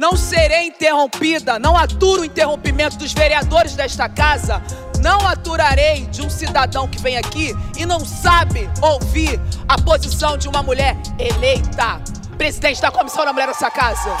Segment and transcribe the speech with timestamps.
[0.00, 4.62] Não serei interrompida, não aturo o interrompimento dos vereadores desta casa.
[5.02, 10.48] Não aturarei de um cidadão que vem aqui e não sabe ouvir a posição de
[10.48, 12.00] uma mulher eleita,
[12.38, 14.16] presidente da Comissão da Mulher dessa casa.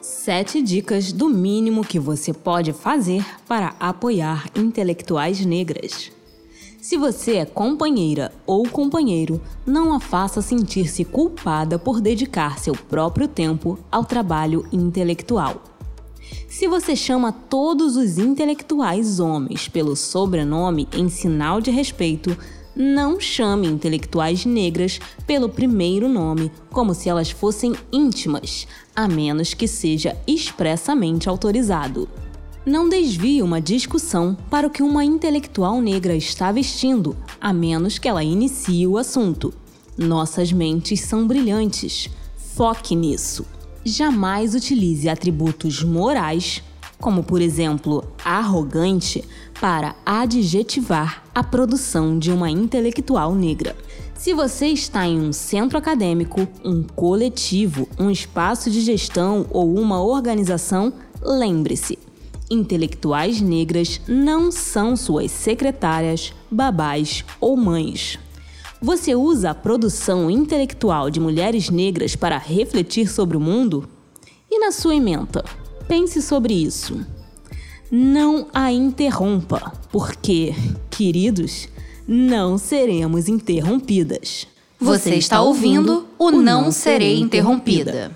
[0.00, 6.15] Sete dicas do mínimo que você pode fazer para apoiar intelectuais negras.
[6.86, 13.26] Se você é companheira ou companheiro, não a faça sentir-se culpada por dedicar seu próprio
[13.26, 15.64] tempo ao trabalho intelectual.
[16.48, 22.38] Se você chama todos os intelectuais homens pelo sobrenome em sinal de respeito,
[22.76, 29.66] não chame intelectuais negras pelo primeiro nome, como se elas fossem íntimas, a menos que
[29.66, 32.08] seja expressamente autorizado.
[32.66, 38.08] Não desvie uma discussão para o que uma intelectual negra está vestindo, a menos que
[38.08, 39.54] ela inicie o assunto.
[39.96, 42.10] Nossas mentes são brilhantes.
[42.56, 43.46] Foque nisso.
[43.84, 46.60] Jamais utilize atributos morais,
[46.98, 49.22] como por exemplo arrogante,
[49.60, 53.76] para adjetivar a produção de uma intelectual negra.
[54.12, 60.02] Se você está em um centro acadêmico, um coletivo, um espaço de gestão ou uma
[60.02, 61.96] organização, lembre-se:
[62.50, 68.18] intelectuais negras não são suas secretárias, babás ou mães.
[68.80, 73.88] Você usa a produção intelectual de mulheres negras para refletir sobre o mundo?
[74.50, 75.44] E na sua ementa?
[75.88, 77.04] Pense sobre isso.
[77.90, 80.54] Não a interrompa, porque,
[80.90, 81.68] queridos,
[82.06, 84.46] não seremos interrompidas.
[84.78, 88.12] Você está ouvindo o Não Serei Interrompida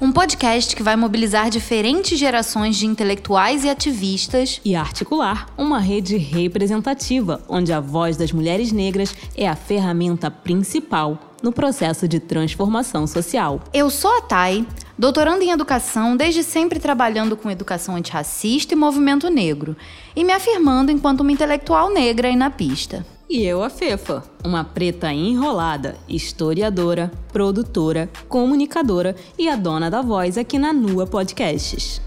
[0.00, 6.16] um podcast que vai mobilizar diferentes gerações de intelectuais e ativistas e articular uma rede
[6.16, 13.06] representativa, onde a voz das mulheres negras é a ferramenta principal no processo de transformação
[13.06, 13.60] social.
[13.72, 14.66] Eu sou a Thay,
[14.98, 19.76] doutorando em educação, desde sempre trabalhando com educação antirracista e movimento negro,
[20.16, 23.04] e me afirmando enquanto uma intelectual negra aí na pista.
[23.28, 30.36] E eu, a Fefa, uma preta enrolada, historiadora, produtora, comunicadora e a dona da voz
[30.36, 32.02] aqui na Nua Podcasts.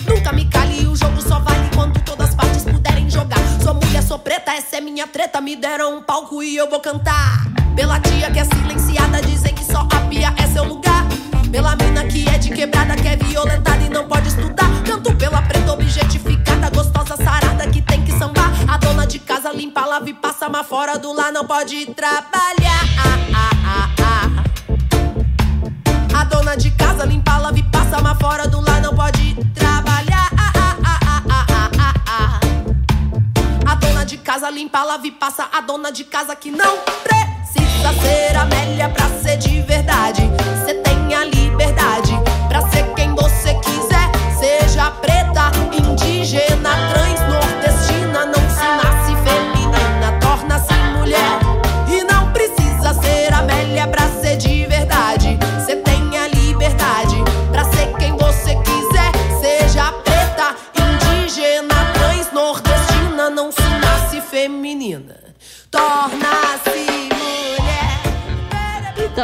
[1.01, 3.39] Jogo só vale quando todas as partes puderem jogar.
[3.63, 5.41] Sou mulher, sou preta, essa é minha treta.
[5.41, 7.47] Me deram um palco e eu vou cantar.
[7.75, 11.07] Pela tia que é silenciada, dizem que só a pia é seu lugar.
[11.51, 14.69] Pela mina que é de quebrada, que é violentada e não pode estudar.
[14.85, 18.53] Canto pela preta objetificada, gostosa, sarada que tem que sambar.
[18.69, 22.81] A dona de casa limpa, lava e passa, mas fora do lar não pode trabalhar.
[26.15, 28.50] A dona de casa limpa, lava e passa, mas fora do
[35.03, 35.49] e passa.
[35.53, 40.23] A dona de casa que não precisa ser Amélia pra ser de verdade.
[40.65, 42.13] Cê tem a liberdade
[42.49, 44.11] pra ser quem você quiser.
[44.39, 47.10] Seja preta, indígena, trans,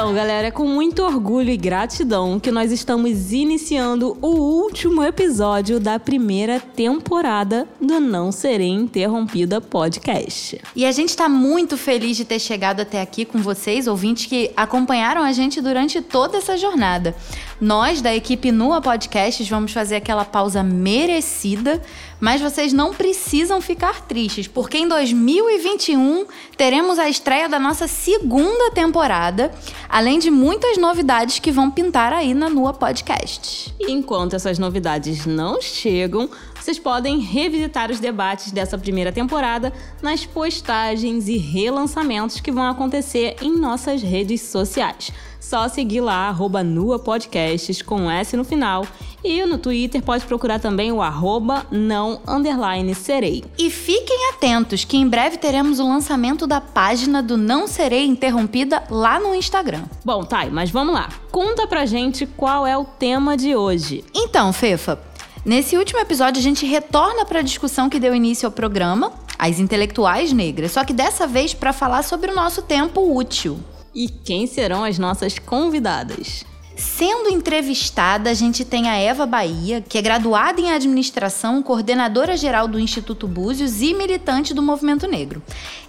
[0.07, 4.29] então, galera, é com muito orgulho e gratidão que nós estamos iniciando o
[4.63, 10.61] último episódio da primeira temporada do Não Serei Interrompida podcast.
[10.77, 14.53] E a gente está muito feliz de ter chegado até aqui com vocês, ouvintes que
[14.57, 17.13] acompanharam a gente durante toda essa jornada.
[17.61, 21.81] Nós, da equipe Nua Podcasts, vamos fazer aquela pausa merecida
[22.21, 26.27] mas vocês não precisam ficar tristes, porque em 2021
[26.57, 29.51] teremos a estreia da nossa segunda temporada,
[29.89, 33.75] além de muitas novidades que vão pintar aí na Nua Podcast.
[33.81, 36.29] Enquanto essas novidades não chegam,
[36.59, 43.37] vocês podem revisitar os debates dessa primeira temporada nas postagens e relançamentos que vão acontecer
[43.43, 45.13] em nossas redes sociais.
[45.41, 48.87] Só seguir lá, arroba Nua Podcasts, com S no final.
[49.23, 53.45] E no Twitter pode procurar também o arroba não underline serei.
[53.59, 58.85] E fiquem atentos que em breve teremos o lançamento da página do Não Serei Interrompida
[58.91, 59.85] lá no Instagram.
[60.05, 61.09] Bom, Thay, mas vamos lá.
[61.31, 64.05] Conta pra gente qual é o tema de hoje.
[64.15, 65.01] Então, Fefa,
[65.45, 69.59] nesse último episódio a gente retorna para a discussão que deu início ao programa, as
[69.59, 73.59] intelectuais negras, só que dessa vez para falar sobre o nosso tempo útil.
[73.97, 76.45] E quem serão as nossas convidadas?
[76.77, 82.69] Sendo entrevistada, a gente tem a Eva Bahia, que é graduada em administração, coordenadora geral
[82.69, 85.43] do Instituto Búzios e militante do movimento negro.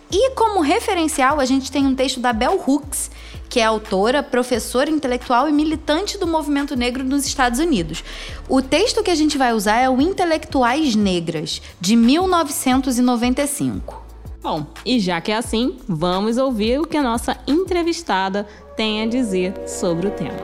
[0.10, 3.12] E como referencial, a gente tem um texto da Bell Hooks,
[3.50, 8.06] que é autora, professora intelectual e militante do movimento negro nos Estados Unidos.
[8.48, 14.07] O texto que a gente vai usar é o Intelectuais Negras, de 1995.
[14.50, 18.48] Bom, e já que é assim, vamos ouvir o que a nossa entrevistada
[18.78, 20.38] tem a dizer sobre o tema.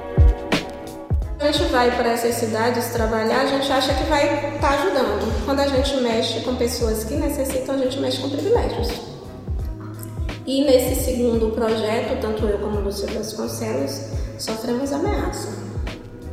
[1.39, 5.45] A gente vai para essas cidades trabalhar, a gente acha que vai estar tá ajudando.
[5.45, 8.89] Quando a gente mexe com pessoas que necessitam, a gente mexe com privilégios.
[10.45, 14.07] E nesse segundo projeto, tanto eu como o Lúcio Vasconcelos,
[14.37, 15.47] sofremos ameaça.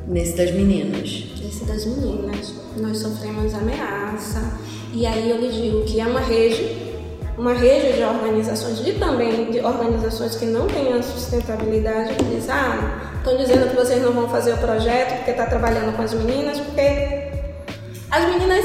[0.09, 1.25] Nesse das meninas?
[1.41, 2.53] Nesse das meninas.
[2.77, 4.59] Nós sofremos ameaça.
[4.93, 6.90] E aí eu lhe digo que é uma rede
[7.37, 13.13] uma rede de organizações e também de organizações que não têm a sustentabilidade, que ah,
[13.17, 16.59] estão dizendo que vocês não vão fazer o projeto porque está trabalhando com as meninas,
[16.59, 17.31] porque
[18.11, 18.65] as meninas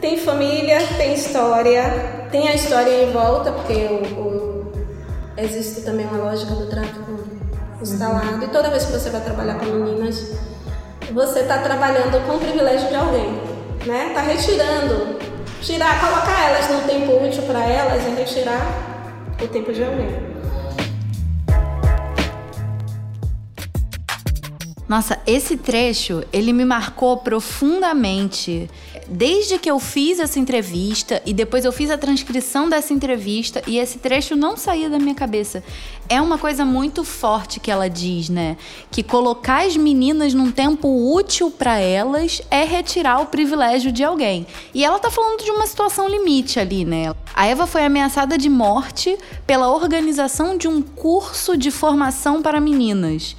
[0.00, 4.72] têm família, têm história, tem a história em volta, porque o, o,
[5.36, 7.18] existe também uma lógica do tráfico
[7.80, 10.32] instalado, e toda vez que você vai trabalhar com meninas,
[11.12, 13.40] você está trabalhando com o privilégio de alguém,
[13.86, 14.08] né?
[14.08, 15.27] Está retirando
[15.62, 18.62] tirar, colocar elas no tempo útil para elas e retirar
[19.42, 20.27] o tempo de alguém.
[24.88, 28.70] Nossa, esse trecho, ele me marcou profundamente.
[29.06, 33.78] Desde que eu fiz essa entrevista e depois eu fiz a transcrição dessa entrevista e
[33.78, 35.62] esse trecho não saía da minha cabeça.
[36.08, 38.56] É uma coisa muito forte que ela diz, né?
[38.90, 44.46] Que colocar as meninas num tempo útil para elas é retirar o privilégio de alguém.
[44.72, 47.14] E ela tá falando de uma situação limite ali, né?
[47.34, 53.36] A Eva foi ameaçada de morte pela organização de um curso de formação para meninas.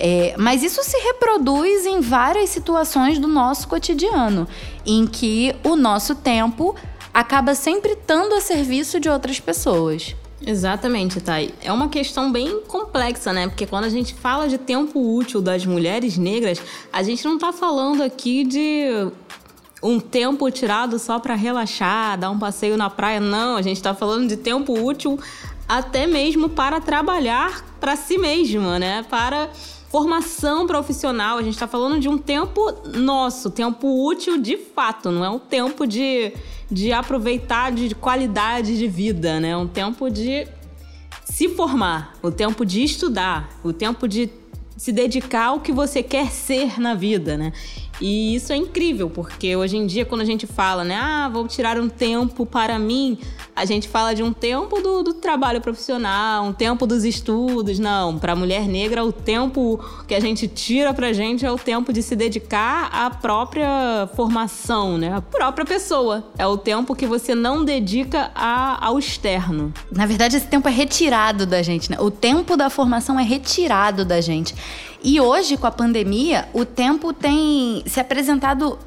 [0.00, 4.46] É, mas isso se reproduz em várias situações do nosso cotidiano,
[4.86, 6.76] em que o nosso tempo
[7.12, 10.14] acaba sempre estando a serviço de outras pessoas.
[10.40, 11.52] Exatamente, Thay.
[11.60, 13.48] É uma questão bem complexa, né?
[13.48, 16.62] Porque quando a gente fala de tempo útil das mulheres negras,
[16.92, 19.10] a gente não está falando aqui de
[19.82, 23.56] um tempo tirado só para relaxar, dar um passeio na praia, não.
[23.56, 25.18] A gente está falando de tempo útil
[25.68, 29.04] até mesmo para trabalhar para si mesma, né?
[29.10, 29.50] Para
[29.90, 35.24] formação profissional, a gente está falando de um tempo nosso, tempo útil de fato, não
[35.24, 36.32] é um tempo de,
[36.70, 39.50] de aproveitar de qualidade de vida, né?
[39.50, 40.46] É um tempo de
[41.24, 44.30] se formar, o tempo de estudar, o tempo de
[44.76, 47.52] se dedicar ao que você quer ser na vida, né?
[48.00, 51.46] E isso é incrível, porque hoje em dia, quando a gente fala, né, ah, vou
[51.48, 53.18] tirar um tempo para mim,
[53.54, 57.78] a gente fala de um tempo do, do trabalho profissional, um tempo dos estudos.
[57.78, 61.58] Não, para a mulher negra, o tempo que a gente tira pra gente é o
[61.58, 65.12] tempo de se dedicar à própria formação, né?
[65.12, 66.24] A própria pessoa.
[66.38, 69.72] É o tempo que você não dedica a, ao externo.
[69.90, 71.96] Na verdade, esse tempo é retirado da gente, né?
[72.00, 74.54] O tempo da formação é retirado da gente.
[75.02, 78.78] E hoje, com a pandemia, o tempo tem se apresentado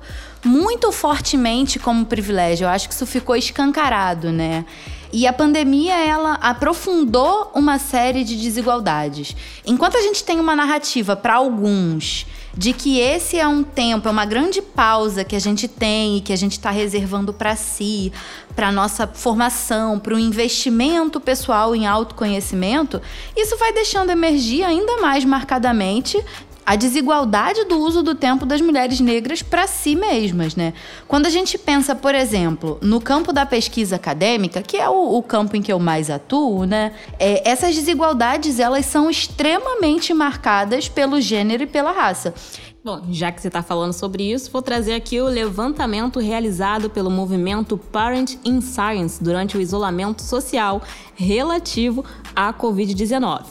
[0.43, 2.65] muito fortemente como privilégio.
[2.65, 4.65] Eu acho que isso ficou escancarado, né?
[5.13, 9.35] E a pandemia ela aprofundou uma série de desigualdades.
[9.65, 14.11] Enquanto a gente tem uma narrativa para alguns de que esse é um tempo, é
[14.11, 18.11] uma grande pausa que a gente tem e que a gente está reservando para si,
[18.55, 23.01] para nossa formação, para o investimento pessoal em autoconhecimento,
[23.35, 26.21] isso vai deixando emergir ainda mais marcadamente
[26.65, 30.73] a desigualdade do uso do tempo das mulheres negras para si mesmas, né?
[31.07, 35.23] Quando a gente pensa, por exemplo, no campo da pesquisa acadêmica, que é o, o
[35.23, 36.93] campo em que eu mais atuo, né?
[37.19, 42.33] É, essas desigualdades elas são extremamente marcadas pelo gênero e pela raça.
[42.83, 47.11] Bom, já que você está falando sobre isso, vou trazer aqui o levantamento realizado pelo
[47.11, 50.81] movimento Parent in Science durante o isolamento social
[51.13, 52.03] relativo
[52.35, 53.43] à Covid-19.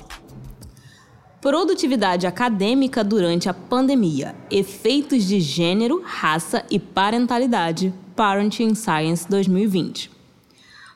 [1.41, 4.37] Produtividade acadêmica durante a pandemia.
[4.51, 7.95] Efeitos de gênero, raça e parentalidade.
[8.15, 10.11] Parenting Science 2020.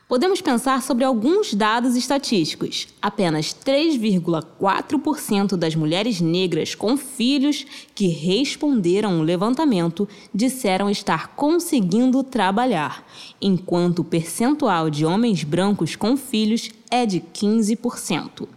[0.07, 2.87] Podemos pensar sobre alguns dados estatísticos.
[3.01, 13.03] Apenas 3,4% das mulheres negras com filhos que responderam o levantamento disseram estar conseguindo trabalhar,
[13.41, 18.47] enquanto o percentual de homens brancos com filhos é de 15%.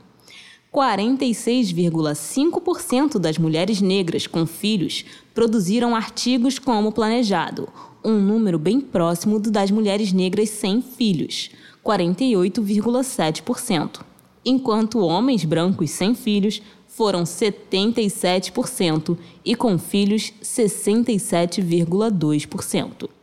[0.72, 7.68] 46,5% das mulheres negras com filhos produziram artigos como planejado,
[8.04, 11.50] um número bem próximo do das mulheres negras sem filhos,
[11.84, 14.00] 48,7%,
[14.44, 23.17] enquanto homens brancos sem filhos foram 77% e com filhos 67,2%.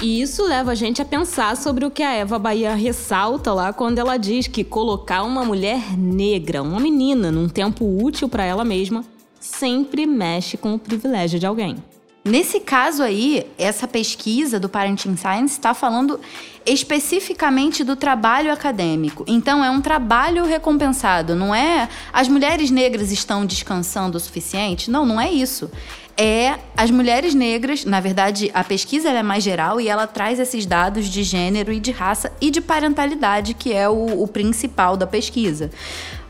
[0.00, 3.72] E isso leva a gente a pensar sobre o que a Eva Bahia ressalta lá
[3.72, 8.64] quando ela diz que colocar uma mulher negra, uma menina, num tempo útil para ela
[8.64, 9.04] mesma,
[9.40, 11.76] sempre mexe com o privilégio de alguém.
[12.28, 16.20] Nesse caso aí, essa pesquisa do Parenting Science está falando
[16.66, 19.24] especificamente do trabalho acadêmico.
[19.26, 24.90] Então, é um trabalho recompensado, não é as mulheres negras estão descansando o suficiente?
[24.90, 25.70] Não, não é isso.
[26.18, 30.66] É as mulheres negras, na verdade, a pesquisa é mais geral e ela traz esses
[30.66, 35.06] dados de gênero e de raça e de parentalidade, que é o, o principal da
[35.06, 35.70] pesquisa.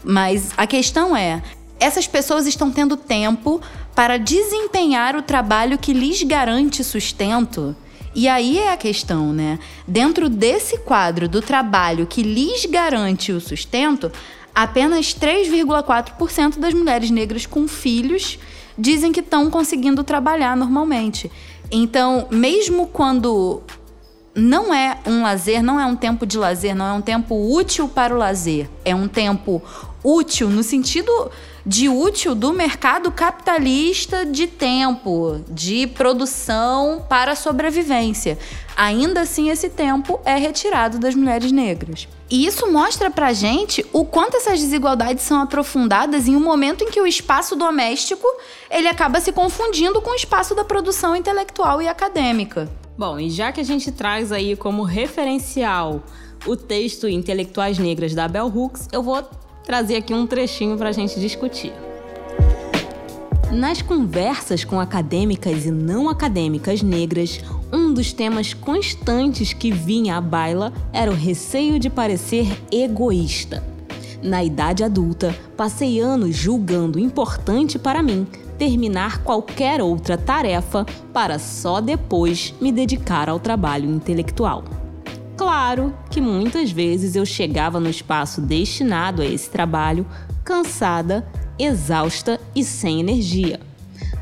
[0.05, 1.43] Mas a questão é,
[1.81, 3.61] essas pessoas estão tendo tempo
[3.95, 7.75] para desempenhar o trabalho que lhes garante sustento.
[8.15, 9.59] E aí é a questão, né?
[9.87, 14.11] Dentro desse quadro do trabalho que lhes garante o sustento,
[14.55, 18.39] apenas 3,4% das mulheres negras com filhos
[18.77, 21.31] dizem que estão conseguindo trabalhar normalmente.
[21.71, 23.63] Então, mesmo quando
[24.35, 27.89] não é um lazer, não é um tempo de lazer, não é um tempo útil
[27.89, 29.63] para o lazer, é um tempo
[30.03, 31.31] útil no sentido
[31.69, 38.39] de útil do mercado capitalista de tempo, de produção para sobrevivência.
[38.75, 42.09] Ainda assim, esse tempo é retirado das mulheres negras.
[42.31, 46.91] E isso mostra pra gente o quanto essas desigualdades são aprofundadas em um momento em
[46.91, 48.27] que o espaço doméstico
[48.71, 52.67] ele acaba se confundindo com o espaço da produção intelectual e acadêmica.
[52.97, 56.03] Bom, e já que a gente traz aí como referencial
[56.47, 59.23] o texto Intelectuais Negras da Bell Hooks, eu vou
[59.69, 61.75] trazer aqui um trechinho para a gente discutir.
[63.53, 70.23] Nas conversas com acadêmicas e não acadêmicas negras, um dos temas constantes que vinha à
[70.23, 73.63] baila era o receio de parecer egoísta.
[74.23, 81.79] Na idade adulta, passei anos julgando importante para mim terminar qualquer outra tarefa para só
[81.79, 84.65] depois me dedicar ao trabalho intelectual.
[85.39, 90.05] Claro que muitas vezes eu chegava no espaço destinado a esse trabalho
[90.45, 91.25] cansada,
[91.57, 93.61] exausta e sem energia.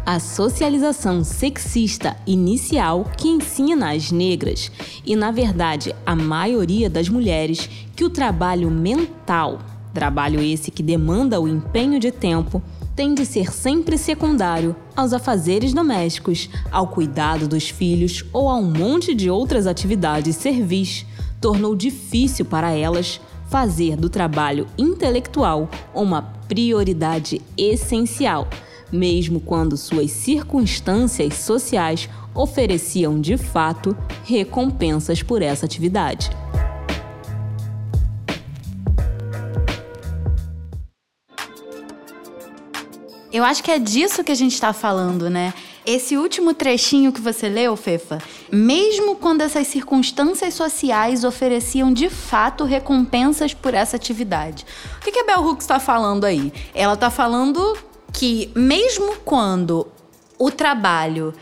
[0.05, 4.71] A socialização sexista inicial que ensina às negras,
[5.07, 9.61] e na verdade a maioria das mulheres, que o trabalho mental,
[9.95, 12.63] trabalho esse que demanda o empenho de tempo,
[12.97, 18.73] tem de ser sempre secundário aos afazeres domésticos, ao cuidado dos filhos ou a um
[18.73, 21.05] monte de outras atividades servis,
[21.39, 28.49] tornou difícil para elas fazer do trabalho intelectual uma prioridade essencial,
[28.91, 36.31] mesmo quando suas circunstâncias sociais ofereciam de fato recompensas por essa atividade.
[43.37, 45.53] Eu acho que é disso que a gente está falando, né?
[45.85, 48.17] Esse último trechinho que você leu, Fefa,
[48.51, 54.65] mesmo quando essas circunstâncias sociais ofereciam de fato recompensas por essa atividade.
[54.97, 56.51] O que, que a Bell Hooks está falando aí?
[56.75, 57.77] Ela está falando
[58.11, 59.87] que mesmo quando
[60.39, 61.35] o trabalho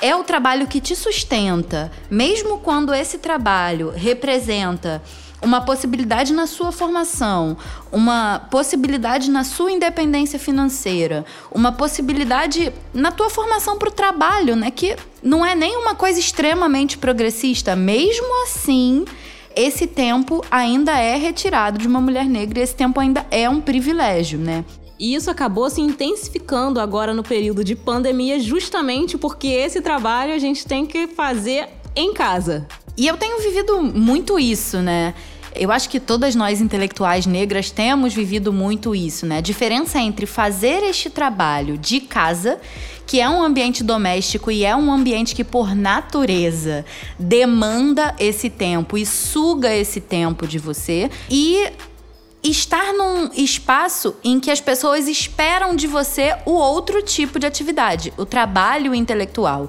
[0.00, 5.02] é o trabalho que te sustenta, mesmo quando esse trabalho representa
[5.42, 7.56] uma possibilidade na sua formação,
[7.90, 14.70] uma possibilidade na sua independência financeira, uma possibilidade na tua formação para o trabalho, né?
[14.70, 17.74] Que não é nem uma coisa extremamente progressista.
[17.74, 19.04] Mesmo assim,
[19.56, 23.60] esse tempo ainda é retirado de uma mulher negra e esse tempo ainda é um
[23.60, 24.64] privilégio, né?
[24.98, 30.38] E isso acabou se intensificando agora no período de pandemia, justamente porque esse trabalho a
[30.38, 32.68] gente tem que fazer em casa.
[32.98, 35.14] E eu tenho vivido muito isso, né?
[35.54, 39.38] Eu acho que todas nós intelectuais negras temos vivido muito isso, né?
[39.38, 42.60] A diferença entre fazer este trabalho de casa,
[43.06, 46.84] que é um ambiente doméstico e é um ambiente que, por natureza,
[47.18, 51.70] demanda esse tempo e suga esse tempo de você, e
[52.42, 58.12] estar num espaço em que as pessoas esperam de você o outro tipo de atividade,
[58.16, 59.68] o trabalho intelectual.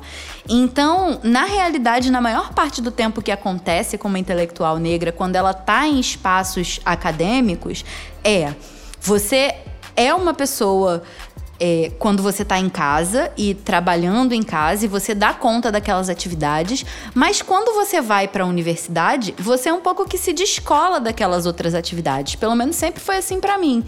[0.49, 5.35] Então, na realidade, na maior parte do tempo que acontece com uma intelectual negra, quando
[5.35, 7.85] ela está em espaços acadêmicos,
[8.23, 8.53] é
[8.99, 9.55] você
[9.95, 11.03] é uma pessoa
[11.63, 16.09] é, quando você está em casa e trabalhando em casa e você dá conta daquelas
[16.09, 20.99] atividades, mas quando você vai para a universidade, você é um pouco que se descola
[20.99, 22.33] daquelas outras atividades.
[22.33, 23.85] Pelo menos sempre foi assim para mim.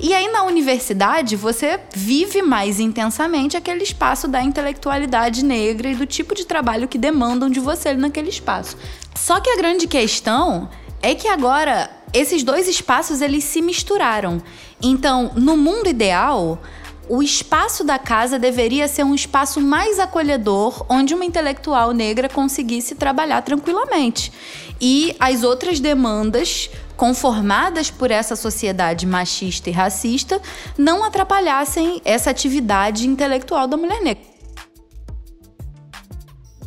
[0.00, 6.06] E aí na universidade você vive mais intensamente aquele espaço da intelectualidade negra e do
[6.06, 8.76] tipo de trabalho que demandam de você naquele espaço.
[9.16, 10.70] Só que a grande questão
[11.02, 14.40] é que agora esses dois espaços eles se misturaram.
[14.80, 16.60] Então, no mundo ideal,
[17.08, 22.94] o espaço da casa deveria ser um espaço mais acolhedor, onde uma intelectual negra conseguisse
[22.94, 24.32] trabalhar tranquilamente.
[24.80, 30.40] E as outras demandas conformadas por essa sociedade machista e racista
[30.76, 34.35] não atrapalhassem essa atividade intelectual da mulher negra.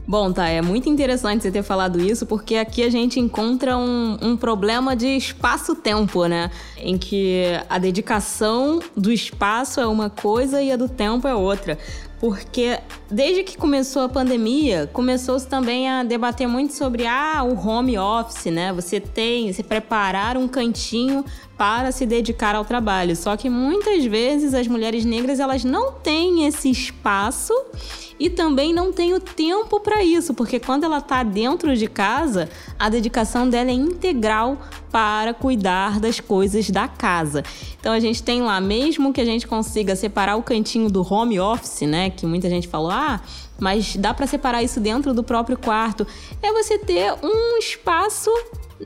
[0.09, 4.17] Bom, tá, é muito interessante você ter falado isso, porque aqui a gente encontra um,
[4.19, 6.49] um problema de espaço-tempo, né?
[6.77, 11.77] Em que a dedicação do espaço é uma coisa e a do tempo é outra.
[12.19, 17.95] Porque desde que começou a pandemia, começou-se também a debater muito sobre ah, o home
[17.95, 18.73] office, né?
[18.73, 21.23] Você tem, se preparar um cantinho
[21.59, 23.13] para se dedicar ao trabalho.
[23.17, 27.53] Só que muitas vezes as mulheres negras elas não têm esse espaço
[28.17, 32.49] e também não tem o tempo para isso, porque quando ela está dentro de casa,
[32.77, 34.57] a dedicação dela é integral
[34.89, 37.43] para cuidar das coisas da casa.
[37.77, 41.41] Então a gente tem lá, mesmo que a gente consiga separar o cantinho do home
[41.41, 43.19] office, né, que muita gente falou, ah,
[43.59, 46.07] mas dá para separar isso dentro do próprio quarto,
[46.41, 48.31] é você ter um espaço,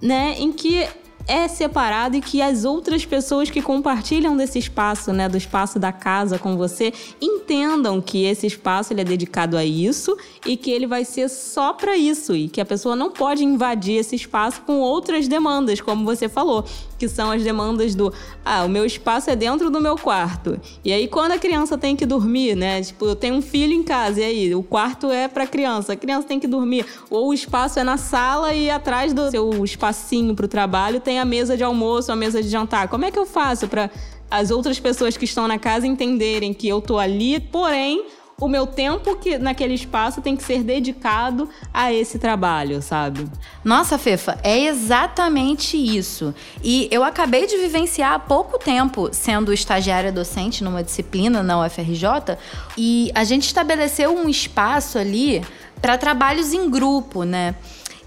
[0.02, 0.88] né, em que
[1.28, 5.92] é separado e que as outras pessoas que compartilham desse espaço, né, do espaço da
[5.92, 10.88] casa com você, entendam que esse espaço ele é dedicado a isso e que ele
[10.88, 14.80] vai ser só para isso e que a pessoa não pode invadir esse espaço com
[14.80, 16.66] outras demandas, como você falou,
[17.04, 18.14] que são as demandas do
[18.46, 20.58] ah, o meu espaço é dentro do meu quarto.
[20.86, 22.82] E aí quando a criança tem que dormir, né?
[22.82, 25.96] Tipo, eu tenho um filho em casa e aí o quarto é para criança, a
[25.98, 30.34] criança tem que dormir, ou o espaço é na sala e atrás do seu espacinho
[30.34, 32.88] para o trabalho tem a mesa de almoço, a mesa de jantar.
[32.88, 33.90] Como é que eu faço para
[34.32, 38.06] as outras pessoas que estão na casa entenderem que eu tô ali, porém
[38.40, 43.28] o meu tempo que naquele espaço tem que ser dedicado a esse trabalho, sabe?
[43.64, 46.34] Nossa, Fefa, é exatamente isso.
[46.64, 52.38] E eu acabei de vivenciar há pouco tempo sendo estagiária docente numa disciplina na UFRJ
[52.78, 55.42] e a gente estabeleceu um espaço ali
[55.82, 57.56] para trabalhos em grupo, né?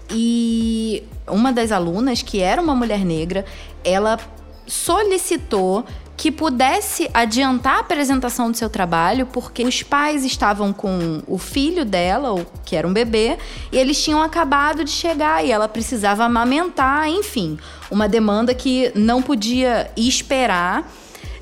[0.09, 3.45] E uma das alunas, que era uma mulher negra,
[3.83, 4.17] ela
[4.65, 5.85] solicitou
[6.17, 11.85] que pudesse adiantar a apresentação do seu trabalho, porque os pais estavam com o filho
[11.85, 13.37] dela, que era um bebê,
[13.71, 17.59] e eles tinham acabado de chegar e ela precisava amamentar, enfim,
[17.91, 20.91] uma demanda que não podia esperar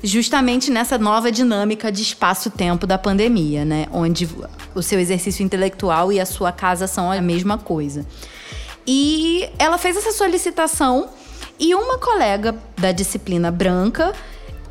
[0.02, 4.28] justamente nessa nova dinâmica de espaço-tempo da pandemia, né, onde
[4.74, 8.06] o seu exercício intelectual e a sua casa são a mesma coisa.
[8.86, 11.08] E ela fez essa solicitação
[11.58, 14.12] e uma colega da disciplina branca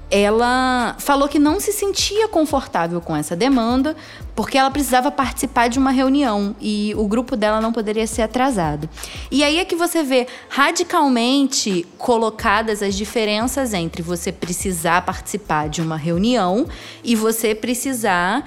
[0.09, 3.95] ela falou que não se sentia confortável com essa demanda
[4.35, 8.89] porque ela precisava participar de uma reunião e o grupo dela não poderia ser atrasado.
[9.31, 15.81] E aí é que você vê radicalmente colocadas as diferenças entre você precisar participar de
[15.81, 16.67] uma reunião
[17.03, 18.45] e você precisar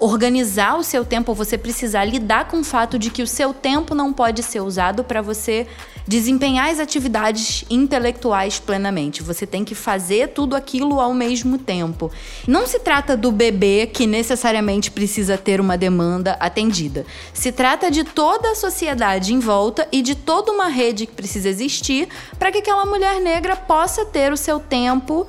[0.00, 3.94] organizar o seu tempo, você precisar lidar com o fato de que o seu tempo
[3.94, 5.66] não pode ser usado para você
[6.10, 9.22] desempenhar as atividades intelectuais plenamente.
[9.22, 12.10] Você tem que fazer tudo aquilo ao mesmo tempo.
[12.48, 17.06] Não se trata do bebê que necessariamente precisa ter uma demanda atendida.
[17.32, 21.48] Se trata de toda a sociedade em volta e de toda uma rede que precisa
[21.48, 22.08] existir
[22.40, 25.28] para que aquela mulher negra possa ter o seu tempo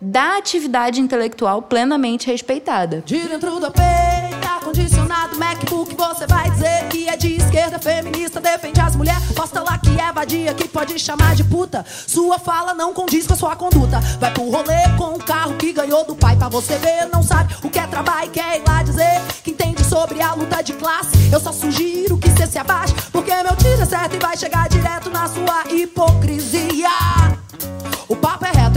[0.00, 3.02] da atividade intelectual plenamente respeitada.
[3.04, 8.80] De dentro do peito, ar-condicionado, MacBook, você vai dizer que é de esquerda, feminista, defende
[8.80, 9.32] as mulheres.
[9.34, 11.84] Posta lá que é vadia, que pode chamar de puta.
[12.06, 14.00] Sua fala não condiz com a sua conduta.
[14.20, 17.08] Vai pro rolê com o carro que ganhou do pai pra você ver.
[17.12, 20.62] Não sabe o que é trabalho quer ir lá dizer que entende sobre a luta
[20.62, 21.30] de classe.
[21.32, 24.68] Eu só sugiro que você se abaixe, porque meu tiro é certo e vai chegar
[24.68, 26.65] direto na sua hipocrisia.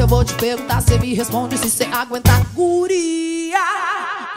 [0.10, 3.29] Vou te perguntar, você me responde se você aguentar guria.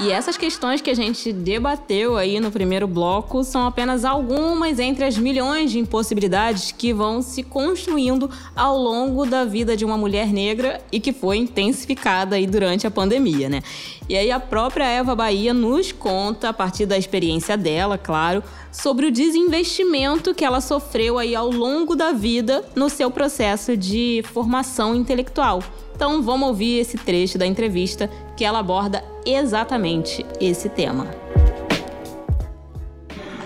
[0.02, 5.04] E essas questões que a gente debateu aí no primeiro bloco são apenas algumas entre
[5.04, 10.32] as milhões de impossibilidades que vão se construindo ao longo da vida de uma mulher
[10.32, 13.62] negra e que foi intensificada aí durante a pandemia, né?
[14.08, 19.06] E aí a própria Eva Bahia nos conta, a partir da experiência dela, claro, sobre
[19.06, 24.96] o desinvestimento que ela sofreu aí ao longo da vida no seu processo de formação
[24.96, 25.62] intelectual.
[26.02, 31.06] Então vamos ouvir esse trecho da entrevista que ela aborda exatamente esse tema.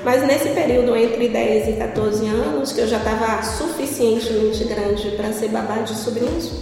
[0.03, 5.35] Mas nesse período entre 10 e 14 anos, que eu já estava suficientemente grande para
[5.35, 6.59] ser babá de sobrinhos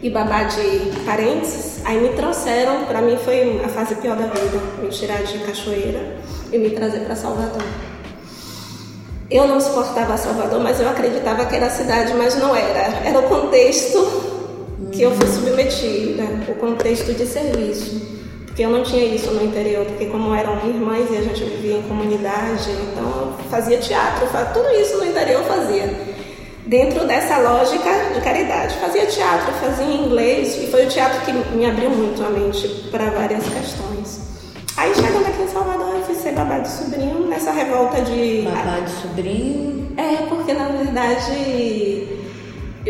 [0.00, 4.60] e babá de parentes, aí me trouxeram, para mim foi a fase pior da vida,
[4.80, 6.16] me tirar de Cachoeira
[6.52, 7.91] e me trazer para Salvador.
[9.32, 13.00] Eu não suportava Salvador, mas eu acreditava que era a cidade, mas não era.
[13.02, 13.98] Era o contexto
[14.92, 17.98] que eu fui submetida, o contexto de serviço.
[18.44, 21.78] Porque eu não tinha isso no interior, porque como eram irmãs e a gente vivia
[21.78, 26.12] em comunidade, então eu fazia teatro, tudo isso no interior eu fazia.
[26.66, 28.76] Dentro dessa lógica de caridade.
[28.76, 33.08] Fazia teatro, fazia inglês, e foi o teatro que me abriu muito a mente para
[33.10, 34.31] várias questões.
[34.76, 38.42] Aí chegando aqui em Salvador, eu fui ser babá de sobrinho nessa revolta de.
[38.42, 39.92] Babá de sobrinho?
[39.96, 42.08] É, porque na verdade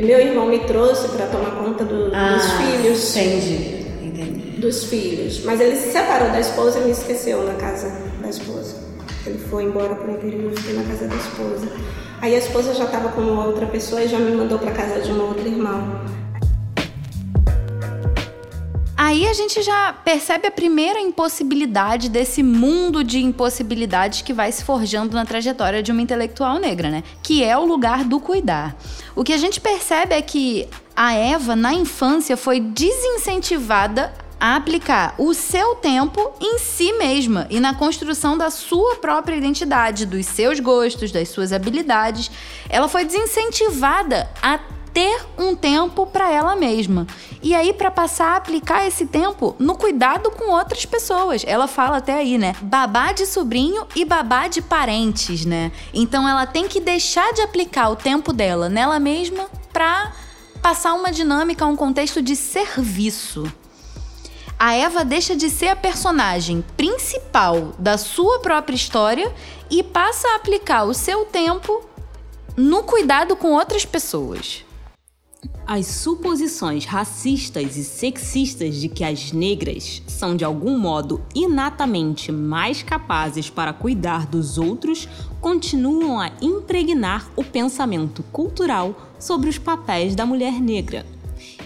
[0.00, 3.16] meu irmão me trouxe para tomar conta do, ah, dos filhos.
[3.16, 4.60] Entendi, entendi.
[4.60, 5.44] Dos filhos.
[5.44, 7.92] Mas ele se separou da esposa e me esqueceu na casa
[8.22, 8.76] da esposa.
[9.26, 11.68] Ele foi embora para o interior e fiquei na casa da esposa.
[12.22, 15.12] Aí a esposa já estava com outra pessoa e já me mandou para casa de
[15.12, 16.00] um outro irmão.
[19.12, 24.64] Aí a gente já percebe a primeira impossibilidade desse mundo de impossibilidades que vai se
[24.64, 27.04] forjando na trajetória de uma intelectual negra, né?
[27.22, 28.74] Que é o lugar do cuidar.
[29.14, 35.14] O que a gente percebe é que a Eva, na infância, foi desincentivada a aplicar
[35.18, 40.58] o seu tempo em si mesma e na construção da sua própria identidade, dos seus
[40.58, 42.30] gostos, das suas habilidades.
[42.66, 44.58] Ela foi desincentivada a
[44.92, 47.06] ter um tempo para ela mesma.
[47.42, 51.42] E aí para passar a aplicar esse tempo no cuidado com outras pessoas.
[51.46, 52.54] Ela fala até aí, né?
[52.60, 55.72] Babá de sobrinho e babá de parentes, né?
[55.92, 60.12] Então ela tem que deixar de aplicar o tempo dela nela mesma para
[60.60, 63.50] passar uma dinâmica, um contexto de serviço.
[64.58, 69.34] A Eva deixa de ser a personagem principal da sua própria história
[69.68, 71.82] e passa a aplicar o seu tempo
[72.56, 74.64] no cuidado com outras pessoas.
[75.66, 82.82] As suposições racistas e sexistas de que as negras são de algum modo inatamente mais
[82.82, 85.08] capazes para cuidar dos outros
[85.40, 91.06] continuam a impregnar o pensamento cultural sobre os papéis da mulher negra.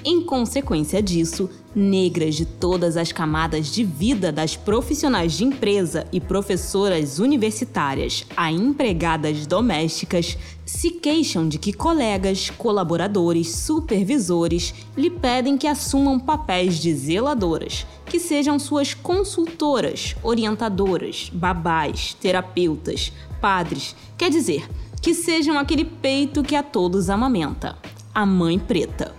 [0.04, 6.20] Em consequência disso, negras de todas as camadas de vida, das profissionais de empresa e
[6.20, 15.66] professoras universitárias a empregadas domésticas, se queixam de que colegas, colaboradores, supervisores lhe pedem que
[15.66, 24.68] assumam papéis de zeladoras, que sejam suas consultoras, orientadoras, babás, terapeutas, padres, quer dizer,
[25.02, 27.76] que sejam aquele peito que a todos amamenta,
[28.14, 29.14] a mãe preta.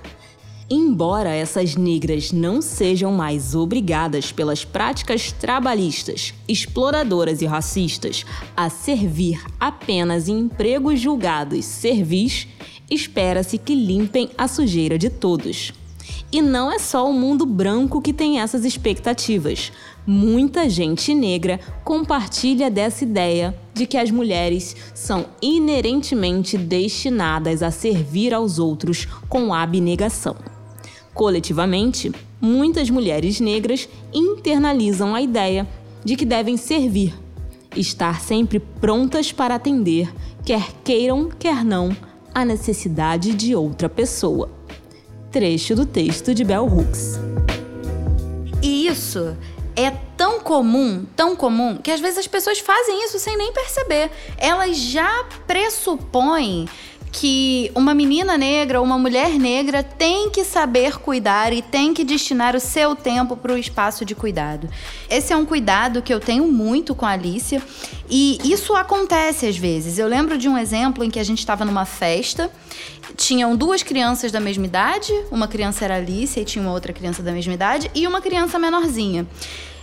[0.69, 8.25] Embora essas negras não sejam mais obrigadas pelas práticas trabalhistas, exploradoras e racistas
[8.55, 12.49] a servir apenas em empregos julgados servis,
[12.91, 15.71] espera-se que limpem a sujeira de todos.
[16.29, 19.71] E não é só o mundo branco que tem essas expectativas.
[20.05, 28.33] Muita gente negra compartilha dessa ideia de que as mulheres são inerentemente destinadas a servir
[28.33, 30.35] aos outros com abnegação.
[31.17, 35.67] Coletivamente, muitas mulheres negras internalizam a ideia
[36.05, 37.11] de que devem servir,
[37.75, 40.13] estar sempre prontas para atender,
[40.45, 41.89] quer queiram, quer não,
[42.35, 44.51] a necessidade de outra pessoa.
[45.31, 47.19] Trecho do texto de Bell Hooks.
[48.61, 49.35] E isso
[49.75, 54.11] é tão comum, tão comum, que às vezes as pessoas fazem isso sem nem perceber.
[54.37, 56.69] Elas já pressupõem
[57.19, 62.55] que uma menina negra, uma mulher negra tem que saber cuidar e tem que destinar
[62.55, 64.69] o seu tempo para o espaço de cuidado.
[65.09, 67.59] Esse é um cuidado que eu tenho muito com a Alicia
[68.07, 69.97] e isso acontece às vezes.
[69.97, 72.51] Eu lembro de um exemplo em que a gente estava numa festa,
[73.15, 77.23] tinham duas crianças da mesma idade, uma criança era Alicia e tinha uma outra criança
[77.23, 79.25] da mesma idade e uma criança menorzinha.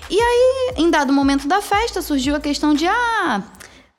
[0.08, 3.42] E aí, em dado momento da festa, surgiu a questão de ah,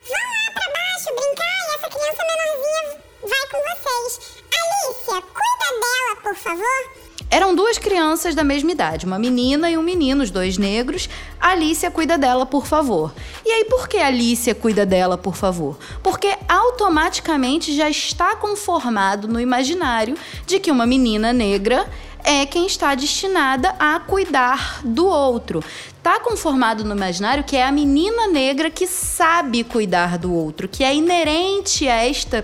[0.07, 4.43] Vamos lá pra baixo brincar e essa criança menorzinha vai com vocês.
[4.55, 7.05] Alicia, cuida dela, por favor.
[7.29, 11.09] Eram duas crianças da mesma idade, uma menina e um menino, os dois negros.
[11.39, 13.13] Alicia cuida dela, por favor.
[13.43, 15.77] E aí, por que Alicia cuida dela, por favor?
[16.03, 21.89] Porque automaticamente já está conformado no imaginário de que uma menina negra
[22.23, 25.63] é quem está destinada a cuidar do outro.
[26.01, 30.83] Tá conformado no imaginário que é a menina negra que sabe cuidar do outro, que
[30.83, 32.43] é inerente a esta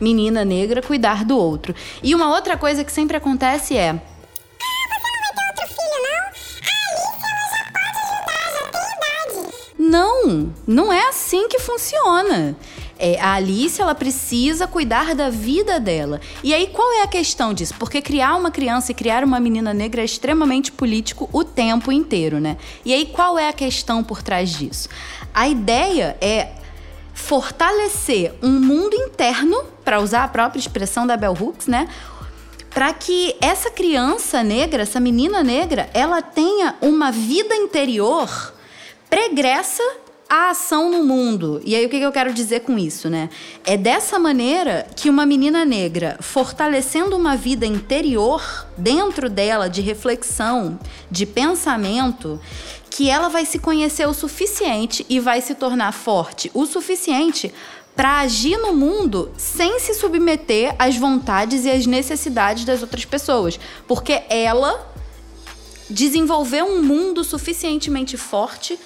[0.00, 1.74] menina negra cuidar do outro.
[2.02, 4.00] E uma outra coisa que sempre acontece é
[9.88, 12.54] Não, não é assim que funciona.
[12.98, 16.20] É, a Alice ela precisa cuidar da vida dela.
[16.42, 17.74] E aí qual é a questão disso?
[17.78, 22.40] Porque criar uma criança e criar uma menina negra é extremamente político o tempo inteiro,
[22.40, 22.58] né?
[22.84, 24.88] E aí qual é a questão por trás disso?
[25.32, 26.48] A ideia é
[27.18, 31.88] fortalecer um mundo interno, para usar a própria expressão da Bell Hooks, né?
[32.70, 38.54] Para que essa criança negra, essa menina negra, ela tenha uma vida interior
[39.10, 39.82] pregressa
[40.28, 41.60] a ação no mundo.
[41.64, 43.30] E aí, o que eu quero dizer com isso, né?
[43.64, 50.78] É dessa maneira que uma menina negra, fortalecendo uma vida interior dentro dela de reflexão,
[51.10, 52.38] de pensamento,
[52.98, 57.54] que ela vai se conhecer o suficiente e vai se tornar forte o suficiente
[57.94, 63.60] para agir no mundo sem se submeter às vontades e às necessidades das outras pessoas,
[63.86, 64.92] porque ela
[65.88, 68.76] desenvolveu um mundo suficientemente forte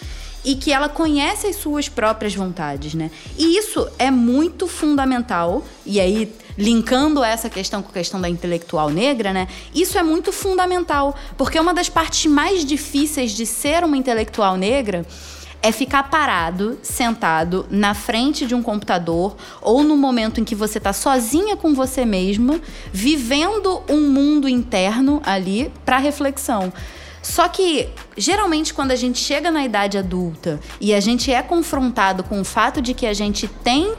[0.45, 3.11] e que ela conhece as suas próprias vontades, né?
[3.39, 5.65] E isso é muito fundamental.
[5.87, 9.49] E aí, linkando essa questão com a questão da intelectual negra, né?
[9.75, 15.07] Isso é muito fundamental, porque uma das partes mais difíceis de ser uma intelectual negra
[15.63, 20.79] é ficar parado, sentado na frente de um computador ou no momento em que você
[20.79, 22.61] está sozinha com você mesma,
[22.93, 26.73] vivendo um mundo interno ali para reflexão.
[27.23, 32.25] Só que, geralmente, quando a gente chega na idade adulta e a gente é confrontado
[32.25, 33.95] com o fato de que a gente tem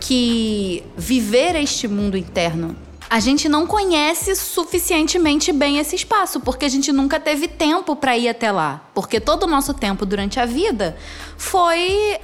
[0.00, 2.74] que viver este mundo interno
[3.12, 8.16] a gente não conhece suficientemente bem esse espaço, porque a gente nunca teve tempo para
[8.16, 8.88] ir até lá.
[8.94, 10.96] Porque todo o nosso tempo durante a vida
[11.36, 12.16] foi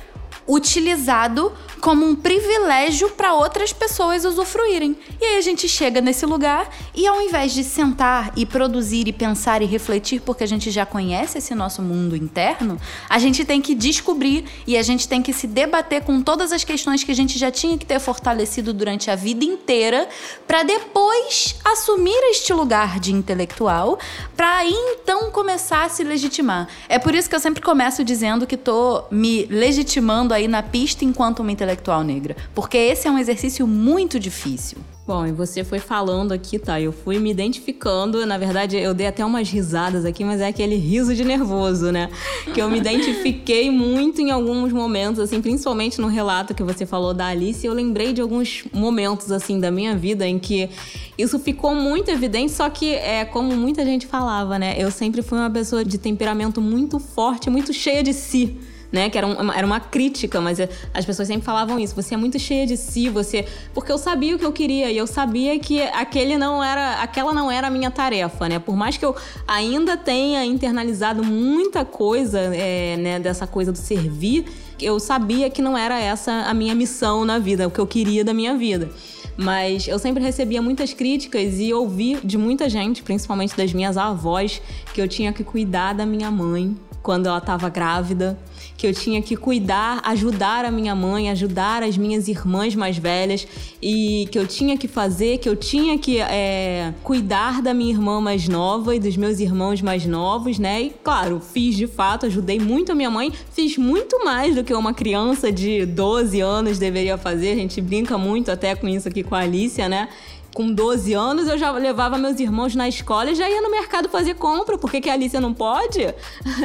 [0.48, 4.96] utilizado como um privilégio para outras pessoas usufruírem.
[5.20, 9.12] E aí a gente chega nesse lugar e ao invés de sentar e produzir e
[9.12, 13.60] pensar e refletir porque a gente já conhece esse nosso mundo interno, a gente tem
[13.60, 17.14] que descobrir e a gente tem que se debater com todas as questões que a
[17.14, 20.08] gente já tinha que ter fortalecido durante a vida inteira
[20.46, 23.98] para depois assumir este lugar de intelectual,
[24.36, 26.68] para aí então começar a se legitimar.
[26.88, 31.04] É por isso que eu sempre começo dizendo que tô me legitimando aí na pista
[31.04, 34.78] enquanto uma intelectual negra, porque esse é um exercício muito difícil.
[35.08, 36.78] Bom, e você foi falando aqui, tá?
[36.78, 38.26] Eu fui me identificando.
[38.26, 42.10] Na verdade, eu dei até umas risadas aqui, mas é aquele riso de nervoso, né?
[42.52, 47.14] Que eu me identifiquei muito em alguns momentos, assim, principalmente no relato que você falou
[47.14, 47.66] da Alice.
[47.66, 50.68] Eu lembrei de alguns momentos, assim, da minha vida em que
[51.16, 54.76] isso ficou muito evidente, só que é como muita gente falava, né?
[54.78, 58.58] Eu sempre fui uma pessoa de temperamento muito forte, muito cheia de si
[58.90, 59.10] né?
[59.10, 60.58] Que era, um, era uma crítica, mas
[60.92, 61.94] as pessoas sempre falavam isso.
[61.94, 63.44] Você é muito cheia de si, você.
[63.74, 67.32] Porque eu sabia o que eu queria e eu sabia que aquele não era, aquela
[67.32, 68.58] não era a minha tarefa, né?
[68.58, 69.14] Por mais que eu
[69.46, 73.20] ainda tenha internalizado muita coisa, é, né?
[73.20, 74.46] Dessa coisa do servir,
[74.80, 78.24] eu sabia que não era essa a minha missão na vida, o que eu queria
[78.24, 78.88] da minha vida.
[79.36, 84.60] Mas eu sempre recebia muitas críticas e ouvi de muita gente, principalmente das minhas avós,
[84.92, 86.76] que eu tinha que cuidar da minha mãe
[87.08, 88.38] quando ela estava grávida,
[88.76, 93.48] que eu tinha que cuidar, ajudar a minha mãe, ajudar as minhas irmãs mais velhas
[93.80, 98.20] e que eu tinha que fazer, que eu tinha que é, cuidar da minha irmã
[98.20, 100.82] mais nova e dos meus irmãos mais novos, né?
[100.82, 104.74] E claro, fiz de fato, ajudei muito a minha mãe, fiz muito mais do que
[104.74, 107.52] uma criança de 12 anos deveria fazer.
[107.52, 110.10] A gente brinca muito até com isso aqui com a Alicia, né?
[110.54, 114.08] Com 12 anos, eu já levava meus irmãos na escola e já ia no mercado
[114.08, 114.76] fazer compra.
[114.76, 116.00] Por que, que a Alicia não pode?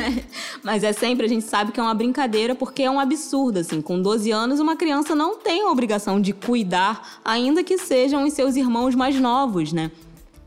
[0.64, 3.82] Mas é sempre, a gente sabe que é uma brincadeira, porque é um absurdo, assim.
[3.82, 8.34] Com 12 anos, uma criança não tem a obrigação de cuidar, ainda que sejam os
[8.34, 9.92] seus irmãos mais novos, né?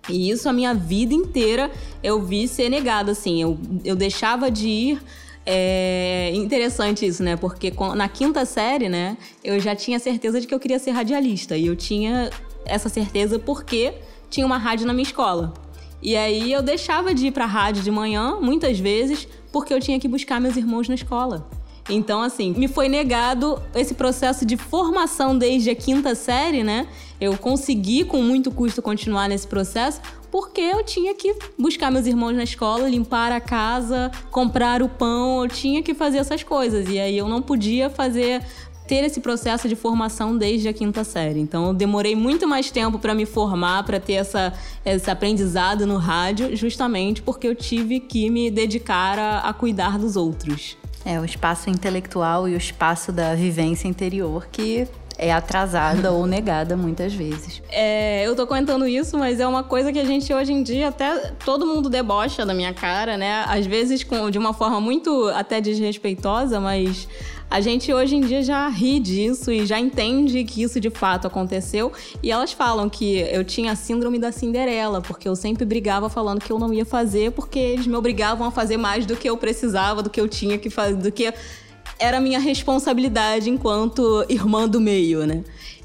[0.09, 1.70] E isso a minha vida inteira
[2.03, 3.42] eu vi ser negado, assim.
[3.42, 5.03] Eu, eu deixava de ir.
[5.49, 7.37] É interessante isso, né?
[7.37, 11.57] Porque na quinta série, né, eu já tinha certeza de que eu queria ser radialista.
[11.57, 12.31] E eu tinha
[12.67, 13.95] essa certeza porque
[14.29, 15.55] tinha uma rádio na minha escola.
[16.03, 19.81] E aí eu deixava de ir para a rádio de manhã, muitas vezes, porque eu
[19.81, 21.49] tinha que buscar meus irmãos na escola.
[21.89, 26.89] Então, assim, me foi negado esse processo de formação desde a quinta série, né?
[27.21, 30.01] Eu consegui, com muito custo, continuar nesse processo,
[30.31, 35.43] porque eu tinha que buscar meus irmãos na escola, limpar a casa, comprar o pão,
[35.43, 36.89] eu tinha que fazer essas coisas.
[36.89, 38.43] E aí eu não podia fazer
[38.87, 41.40] ter esse processo de formação desde a quinta série.
[41.40, 44.53] Então eu demorei muito mais tempo para me formar, para ter essa,
[44.85, 50.16] esse aprendizado no rádio, justamente porque eu tive que me dedicar a, a cuidar dos
[50.16, 50.77] outros.
[51.05, 56.77] É, o espaço intelectual e o espaço da vivência interior que é atrasada ou negada
[56.77, 57.62] muitas vezes.
[57.70, 60.88] É, eu tô comentando isso, mas é uma coisa que a gente hoje em dia
[60.88, 63.44] até todo mundo debocha da minha cara, né?
[63.46, 67.09] Às vezes com, de uma forma muito até desrespeitosa, mas
[67.49, 71.27] a gente hoje em dia já ri disso e já entende que isso de fato
[71.27, 71.93] aconteceu.
[72.23, 76.41] E elas falam que eu tinha a síndrome da Cinderela, porque eu sempre brigava falando
[76.41, 79.37] que eu não ia fazer, porque eles me obrigavam a fazer mais do que eu
[79.37, 81.33] precisava, do que eu tinha que fazer, do que
[81.99, 85.45] era minha responsabilidade enquanto irmã do meio, né?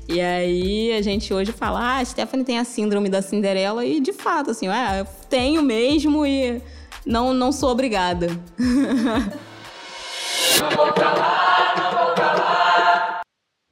[0.09, 4.01] E aí a gente hoje fala, ah, a Stephanie tem a síndrome da Cinderela e
[4.01, 6.61] de fato, assim, é, eu tenho mesmo e
[7.05, 8.27] não, não sou obrigada.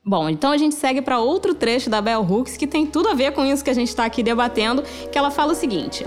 [0.05, 3.13] Bom, então a gente segue para outro trecho da Bell Hooks que tem tudo a
[3.13, 6.03] ver com isso que a gente está aqui debatendo, que ela fala o seguinte: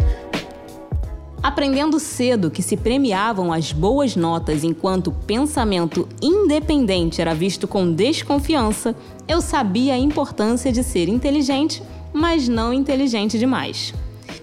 [1.43, 8.95] Aprendendo cedo que se premiavam as boas notas enquanto pensamento independente era visto com desconfiança,
[9.27, 11.83] eu sabia a importância de ser inteligente,
[12.13, 13.93] mas não inteligente demais.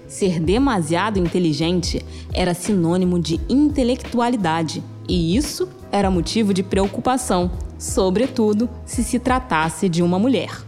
[0.08, 9.04] Ser demasiado inteligente era sinônimo de intelectualidade, e isso era motivo de preocupação, sobretudo se
[9.04, 10.64] se tratasse de uma mulher.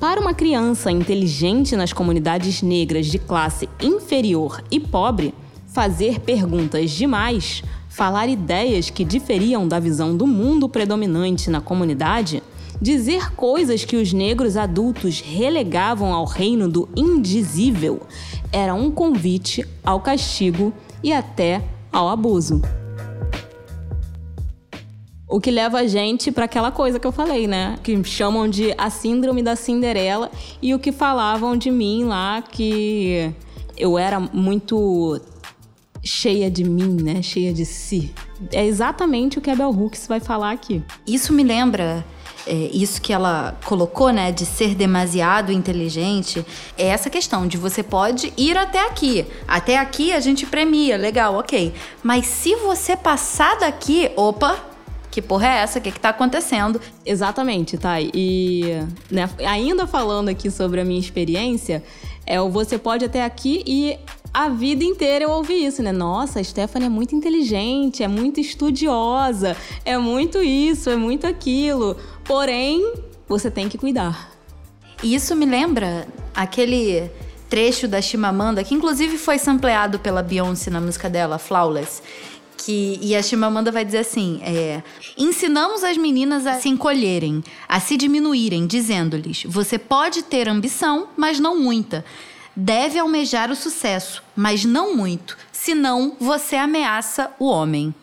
[0.00, 5.34] Para uma criança inteligente nas comunidades negras de classe inferior e pobre,
[5.66, 12.42] fazer perguntas demais, falar ideias que diferiam da visão do mundo predominante na comunidade,
[12.80, 18.00] dizer coisas que os negros adultos relegavam ao reino do indizível,
[18.52, 22.62] era um convite ao castigo e até ao abuso.
[25.28, 27.78] O que leva a gente para aquela coisa que eu falei, né?
[27.82, 30.30] Que chamam de a síndrome da Cinderela
[30.62, 33.30] e o que falavam de mim lá que
[33.76, 35.20] eu era muito
[36.02, 37.20] cheia de mim, né?
[37.20, 38.14] Cheia de si.
[38.50, 40.82] É exatamente o que a Bell Hooks vai falar aqui.
[41.06, 42.02] Isso me lembra
[42.46, 46.44] é, isso que ela colocou, né, de ser demasiado inteligente,
[46.78, 49.26] é essa questão de você pode ir até aqui.
[49.46, 51.74] Até aqui a gente premia, legal, ok.
[52.02, 54.56] Mas se você passar daqui, opa,
[55.10, 55.78] que porra é essa?
[55.78, 56.80] O que, que tá acontecendo?
[57.04, 58.00] Exatamente, tá.
[58.00, 58.64] E
[59.10, 61.82] né, ainda falando aqui sobre a minha experiência,
[62.26, 63.98] é o você pode até aqui e
[64.32, 65.90] a vida inteira eu ouvi isso, né?
[65.90, 71.96] Nossa, a Stephanie é muito inteligente, é muito estudiosa, é muito isso, é muito aquilo.
[72.24, 72.92] Porém,
[73.26, 74.30] você tem que cuidar.
[75.02, 77.10] Isso me lembra aquele
[77.48, 82.02] trecho da Chimamanda, que inclusive foi sampleado pela Beyoncé na música dela, Flawless,
[82.58, 84.82] que e a Chimamanda vai dizer assim: é,
[85.16, 91.38] ensinamos as meninas a se encolherem, a se diminuírem, dizendo-lhes: você pode ter ambição, mas
[91.38, 92.04] não muita.
[92.54, 97.94] Deve almejar o sucesso, mas não muito, senão você ameaça o homem.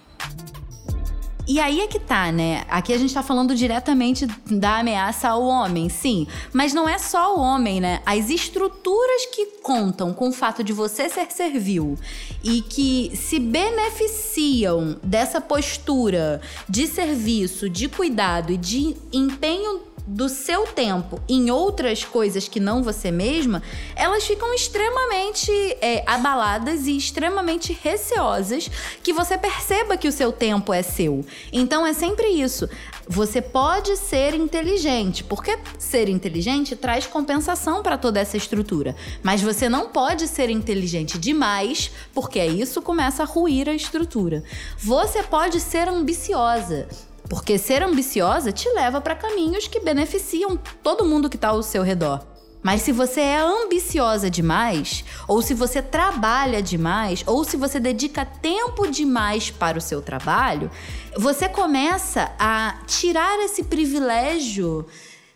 [1.47, 2.63] E aí é que tá, né?
[2.67, 6.25] Aqui a gente tá falando diretamente da ameaça ao homem, sim.
[6.51, 8.01] Mas não é só o homem, né?
[8.05, 11.97] As estruturas que contam com o fato de você ser servil
[12.43, 20.67] e que se beneficiam dessa postura de serviço, de cuidado e de empenho do seu
[20.67, 23.63] tempo em outras coisas que não você mesma,
[23.95, 28.69] elas ficam extremamente é, abaladas e extremamente receosas
[29.01, 31.25] que você perceba que o seu tempo é seu.
[31.51, 32.69] Então é sempre isso.
[33.07, 38.95] Você pode ser inteligente, porque ser inteligente traz compensação para toda essa estrutura.
[39.23, 44.43] Mas você não pode ser inteligente demais, porque isso começa a ruir a estrutura.
[44.77, 46.87] Você pode ser ambiciosa.
[47.29, 51.83] Porque ser ambiciosa te leva para caminhos que beneficiam todo mundo que está ao seu
[51.83, 52.25] redor.
[52.65, 58.25] Mas se você é ambiciosa demais, ou se você trabalha demais, ou se você dedica
[58.25, 60.71] tempo demais para o seu trabalho,
[61.15, 64.83] você começa a tirar esse privilégio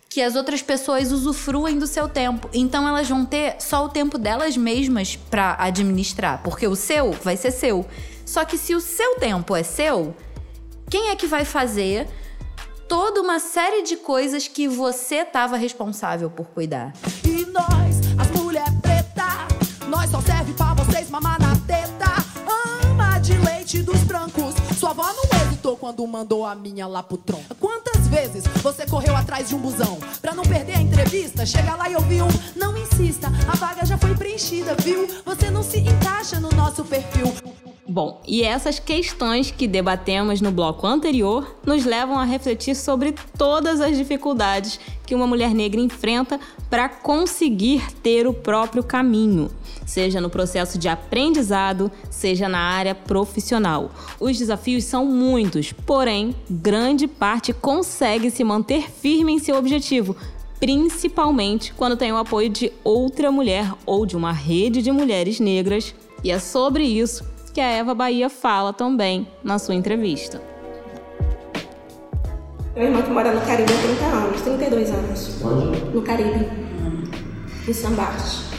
[0.08, 2.50] que as outras pessoas usufruem do seu tempo.
[2.52, 7.36] Então elas vão ter só o tempo delas mesmas para administrar, porque o seu vai
[7.36, 7.86] ser seu.
[8.26, 10.16] Só que se o seu tempo é seu,
[10.90, 12.08] quem é que vai fazer
[12.88, 16.92] toda uma série de coisas que você estava responsável por cuidar?
[17.24, 19.46] E nós, as mulher preta,
[19.86, 22.10] nós só serve pra vocês mamar na teta.
[22.84, 24.56] Ama de leite dos brancos.
[24.76, 27.54] Sua avó não hesitou quando mandou a minha lá pro tronco.
[27.60, 31.46] Quantas vezes você correu atrás de um busão pra não perder a entrevista?
[31.46, 35.06] Chega lá e ouvi um, não insista, a vaga já foi preenchida, viu?
[35.24, 37.32] Você não se encaixa no nosso perfil.
[37.92, 43.80] Bom, e essas questões que debatemos no bloco anterior nos levam a refletir sobre todas
[43.80, 46.38] as dificuldades que uma mulher negra enfrenta
[46.70, 49.50] para conseguir ter o próprio caminho,
[49.84, 53.90] seja no processo de aprendizado, seja na área profissional.
[54.20, 60.14] Os desafios são muitos, porém, grande parte consegue se manter firme em seu objetivo,
[60.60, 65.92] principalmente quando tem o apoio de outra mulher ou de uma rede de mulheres negras.
[66.22, 70.40] E é sobre isso que a Eva Bahia fala também na sua entrevista.
[72.74, 75.44] Meu irmão que mora no Caribe há 30 anos, 32 anos.
[75.44, 75.84] Onde?
[75.94, 76.48] No Caribe,
[77.68, 78.50] em Sambarte.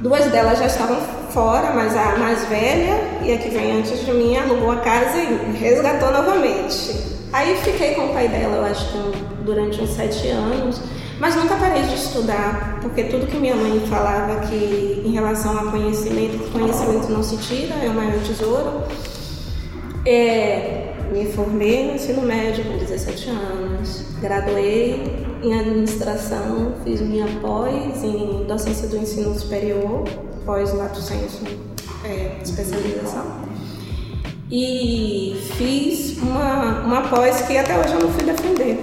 [0.00, 4.12] Duas delas já estavam fora, mas a mais velha e a que vem antes de
[4.12, 7.14] mim alugou a casa e resgatou novamente.
[7.32, 8.98] Aí fiquei com o pai dela, eu acho que
[9.44, 10.80] durante uns sete anos,
[11.18, 15.70] mas nunca parei de estudar, porque tudo que minha mãe falava que em relação a
[15.70, 18.82] conhecimento, que conhecimento não se tira, é o maior tesouro.
[20.06, 28.02] É, me formei no ensino médio com 17 anos, graduei em administração, fiz minha pós
[28.02, 30.04] em docência do ensino superior,
[30.44, 31.44] pós lato sensu,
[32.04, 33.53] é, especialização.
[34.50, 38.76] E fiz uma, uma pós que até hoje eu não fui defender,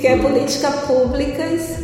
[0.00, 1.82] que é política públicas,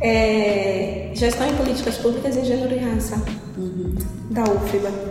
[0.00, 3.22] é, gestão em políticas públicas em gênero e raça,
[4.30, 5.09] da UFBA.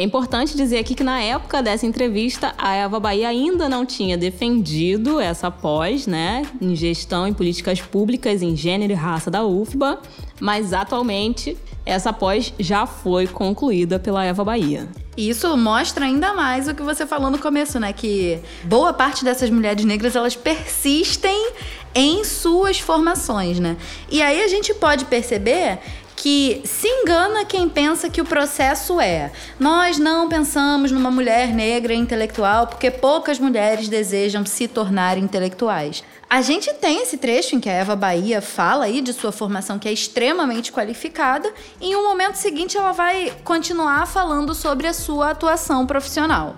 [0.00, 4.16] É importante dizer aqui que na época dessa entrevista, a Eva Bahia ainda não tinha
[4.16, 10.00] defendido essa pós, né, em gestão em políticas públicas em gênero e raça da UFBA,
[10.40, 14.88] mas atualmente essa pós já foi concluída pela Eva Bahia.
[15.18, 17.92] E isso mostra ainda mais o que você falou no começo, né?
[17.92, 21.52] Que boa parte dessas mulheres negras elas persistem
[21.94, 23.76] em suas formações, né?
[24.10, 25.78] E aí a gente pode perceber
[26.20, 31.94] que se engana quem pensa que o processo é nós não pensamos numa mulher negra
[31.94, 36.04] intelectual porque poucas mulheres desejam se tornar intelectuais.
[36.28, 39.78] A gente tem esse trecho em que a Eva Bahia fala aí de sua formação
[39.78, 41.50] que é extremamente qualificada
[41.80, 46.56] e em um momento seguinte ela vai continuar falando sobre a sua atuação profissional.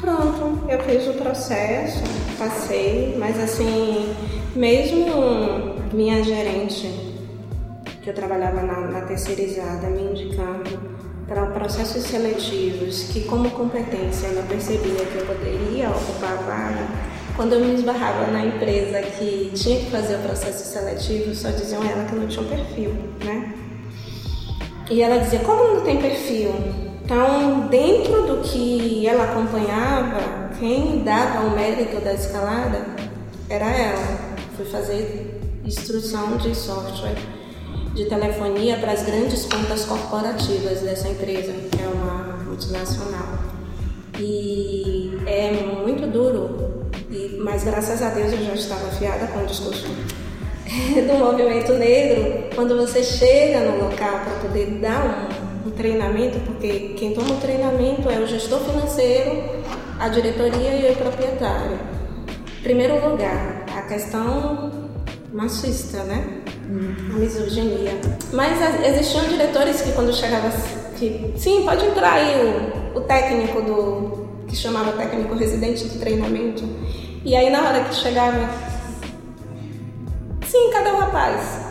[0.00, 2.02] Pronto, eu fiz o processo,
[2.36, 4.12] passei, mas assim,
[4.56, 7.15] mesmo minha gerente
[8.06, 10.78] que eu trabalhava na, na terceirizada, me indicando
[11.26, 16.86] para processos seletivos que, como competência, eu percebia que eu poderia ocupar a vaga.
[17.34, 21.82] Quando eu me esbarrava na empresa que tinha que fazer o processo seletivo, só diziam
[21.82, 22.94] ela que não tinha um perfil,
[23.24, 23.52] né?
[24.88, 26.54] E ela dizia: como não tem perfil?
[27.04, 32.86] Então, dentro do que ela acompanhava, quem dava o mérito da escalada
[33.50, 34.36] era ela.
[34.56, 37.35] Fui fazer instrução de software
[37.96, 43.38] de telefonia para as grandes contas corporativas dessa empresa, que é uma multinacional.
[44.20, 45.50] E é
[45.82, 49.86] muito duro, e, mas graças a Deus eu já estava afiada com o discurso
[50.68, 52.50] do movimento negro.
[52.54, 55.30] Quando você chega no local para poder dar
[55.64, 59.42] um, um treinamento, porque quem toma o treinamento é o gestor financeiro,
[59.98, 61.78] a diretoria e o proprietário.
[62.62, 64.90] Primeiro lugar, a questão
[65.32, 66.42] machista, né?
[66.68, 67.92] A misoginia.
[68.32, 70.50] Mas existiam diretores que quando chegava
[70.96, 72.34] que sim, pode entrar aí
[72.94, 76.64] o, o técnico do que chamava técnico residente de treinamento.
[77.24, 78.48] E aí na hora que chegava,
[80.46, 81.66] sim, cadê o rapaz?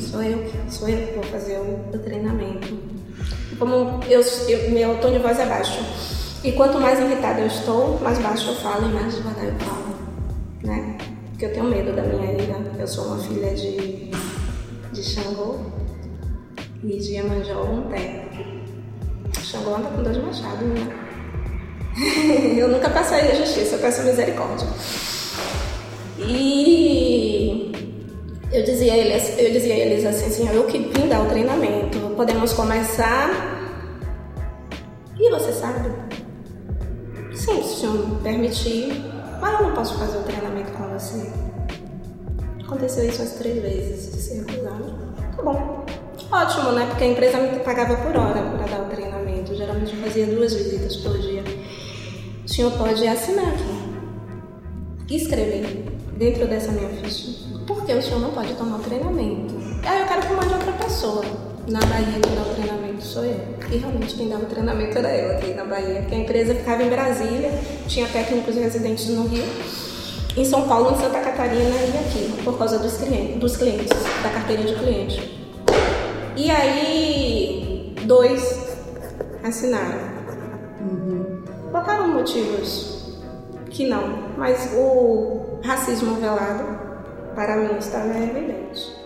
[0.00, 2.78] Sou eu, sou eu que vou fazer o, o treinamento.
[3.58, 5.80] Como eu, eu, meu tom de voz é baixo.
[6.44, 9.96] E quanto mais irritada eu estou, mais baixo eu falo e mais devagar eu falo,
[10.62, 10.96] né?
[11.38, 12.56] Porque eu tenho medo da minha ira.
[12.80, 14.10] Eu sou uma filha de,
[14.92, 15.60] de Xangô
[16.82, 18.24] e de Iemanjá Monté.
[19.40, 20.90] Xangô anda com dois machados, né?
[22.58, 24.66] eu nunca passei a justiça, eu peço misericórdia.
[26.18, 27.70] E
[28.50, 31.28] eu dizia a eles, eu dizia a eles assim, senhor, eu que vim dar o
[31.28, 33.30] treinamento, podemos começar.
[35.16, 35.88] E você sabe?
[37.32, 41.30] Sim, se o senhor permitir, mas eu não posso fazer o treinamento com você.
[42.64, 44.94] Aconteceu isso umas três vezes de ser recusado.
[45.36, 45.86] Tá bom.
[46.30, 46.86] Ótimo, né?
[46.86, 49.54] Porque a empresa me pagava por hora para dar o treinamento.
[49.54, 51.42] Geralmente eu fazia duas visitas por dia.
[52.44, 53.78] O senhor pode assinar aqui
[55.16, 55.86] escrever
[56.16, 57.48] dentro dessa minha ficha.
[57.66, 59.54] Por que o senhor não pode tomar o treinamento?
[59.86, 61.24] Ah, eu quero que mande outra pessoa.
[61.68, 63.40] Na Bahia, quem dá o treinamento sou eu.
[63.70, 66.00] E realmente quem dava o treinamento era eu aqui na Bahia.
[66.00, 67.50] Porque a empresa ficava em Brasília,
[67.86, 69.44] tinha técnicos residentes no Rio,
[70.34, 73.90] em São Paulo, em Santa Catarina e aqui, por causa dos clientes, dos clientes
[74.22, 75.46] da carteira de cliente.
[76.36, 78.78] E aí, dois
[79.44, 80.08] assinaram.
[81.70, 83.18] Botaram motivos
[83.68, 86.64] que não, mas o racismo velado,
[87.34, 88.97] para mim, estava evidente.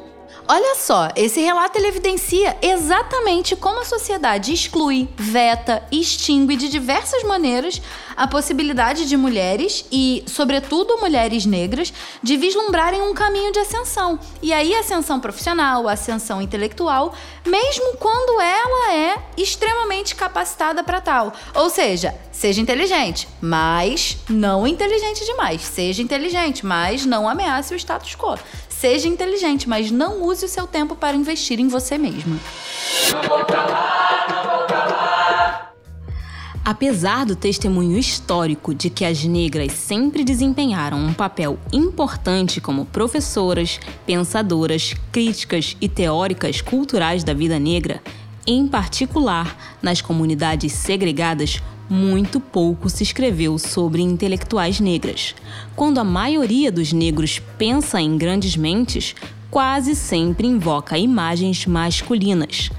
[0.55, 7.23] Olha só, esse relato ele evidencia exatamente como a sociedade exclui, veta, extingue de diversas
[7.23, 7.81] maneiras
[8.15, 11.93] a possibilidade de mulheres e, sobretudo, mulheres negras
[12.23, 14.19] de vislumbrarem um caminho de ascensão.
[14.43, 17.15] E aí, ascensão profissional, ascensão intelectual,
[17.47, 21.33] mesmo quando ela é extremamente capacitada para tal.
[21.55, 25.63] Ou seja, seja inteligente, mas não inteligente demais.
[25.63, 28.39] Seja inteligente, mas não ameace o status quo.
[28.83, 32.37] Seja inteligente, mas não use o seu tempo para investir em você mesma.
[36.65, 43.79] Apesar do testemunho histórico de que as negras sempre desempenharam um papel importante como professoras,
[44.05, 48.03] pensadoras, críticas e teóricas culturais da vida negra,
[48.45, 51.63] em particular nas comunidades segregadas,
[51.93, 55.35] muito pouco se escreveu sobre intelectuais negras.
[55.77, 59.15] Quando a maioria dos negros pensa em grandes mentes,
[59.51, 62.71] quase sempre invoca imagens masculinas.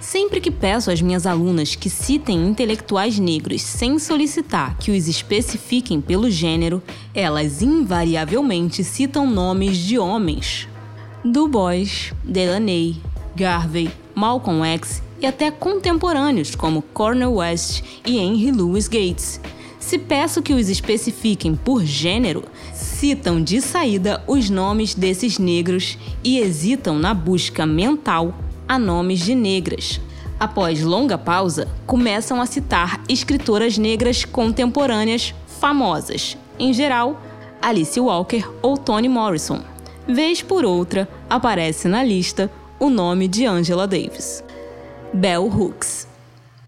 [0.00, 6.00] Sempre que peço às minhas alunas que citem intelectuais negros sem solicitar que os especifiquem
[6.00, 6.82] pelo gênero,
[7.14, 10.66] elas invariavelmente citam nomes de homens.
[11.24, 12.96] Du Bois, Delaney,
[13.36, 19.40] Garvey, Malcolm X e até contemporâneos como Cornel West e Henry Louis Gates.
[19.78, 22.44] Se peço que os especifiquem por gênero,
[22.74, 28.34] citam de saída os nomes desses negros e hesitam na busca mental
[28.68, 30.00] a nomes de negras.
[30.38, 37.20] Após longa pausa, começam a citar escritoras negras contemporâneas famosas, em geral,
[37.60, 39.62] Alice Walker ou Toni Morrison.
[40.06, 42.50] Vez por outra, aparece na lista
[42.80, 44.42] o nome de Angela Davis.
[45.12, 46.12] Bell Hooks.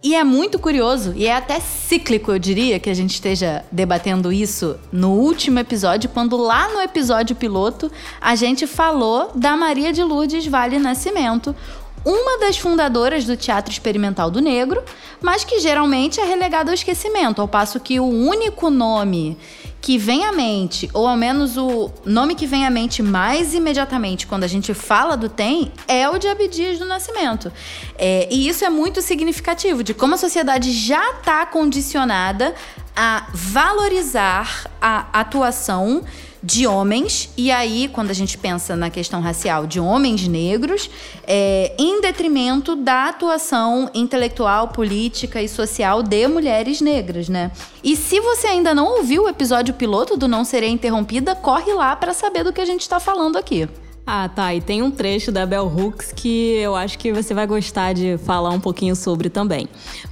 [0.03, 4.31] E é muito curioso e é até cíclico, eu diria, que a gente esteja debatendo
[4.31, 7.91] isso no último episódio, quando lá no episódio piloto
[8.21, 11.57] a gente falou da Maria de Lourdes Vale Nascimento,
[12.05, 14.83] uma das fundadoras do Teatro Experimental do Negro,
[15.21, 19.37] mas que geralmente é relegada ao esquecimento, ao passo que o único nome
[19.81, 24.27] que vem à mente, ou ao menos o nome que vem à mente mais imediatamente
[24.27, 27.53] quando a gente fala do TEM, é o de Abdias do Nascimento.
[27.99, 32.55] É, e isso é muito significativo de como a sociedade já está condicionada
[32.97, 36.03] a valorizar a atuação
[36.45, 40.91] de homens, e aí, quando a gente pensa na questão racial, de homens negros,
[41.27, 47.51] é, em detrimento da atuação intelectual, política e social de mulheres negras, né?
[47.83, 51.97] E se você ainda não ouviu o episódio piloto do Não Serei Interrompida, corre lá
[51.97, 53.67] para saber do que a gente está falando aqui.
[54.07, 54.55] Ah, tá.
[54.55, 58.19] E tem um trecho da Bell Hooks que eu acho que você vai gostar de
[58.19, 59.67] falar um pouquinho sobre também.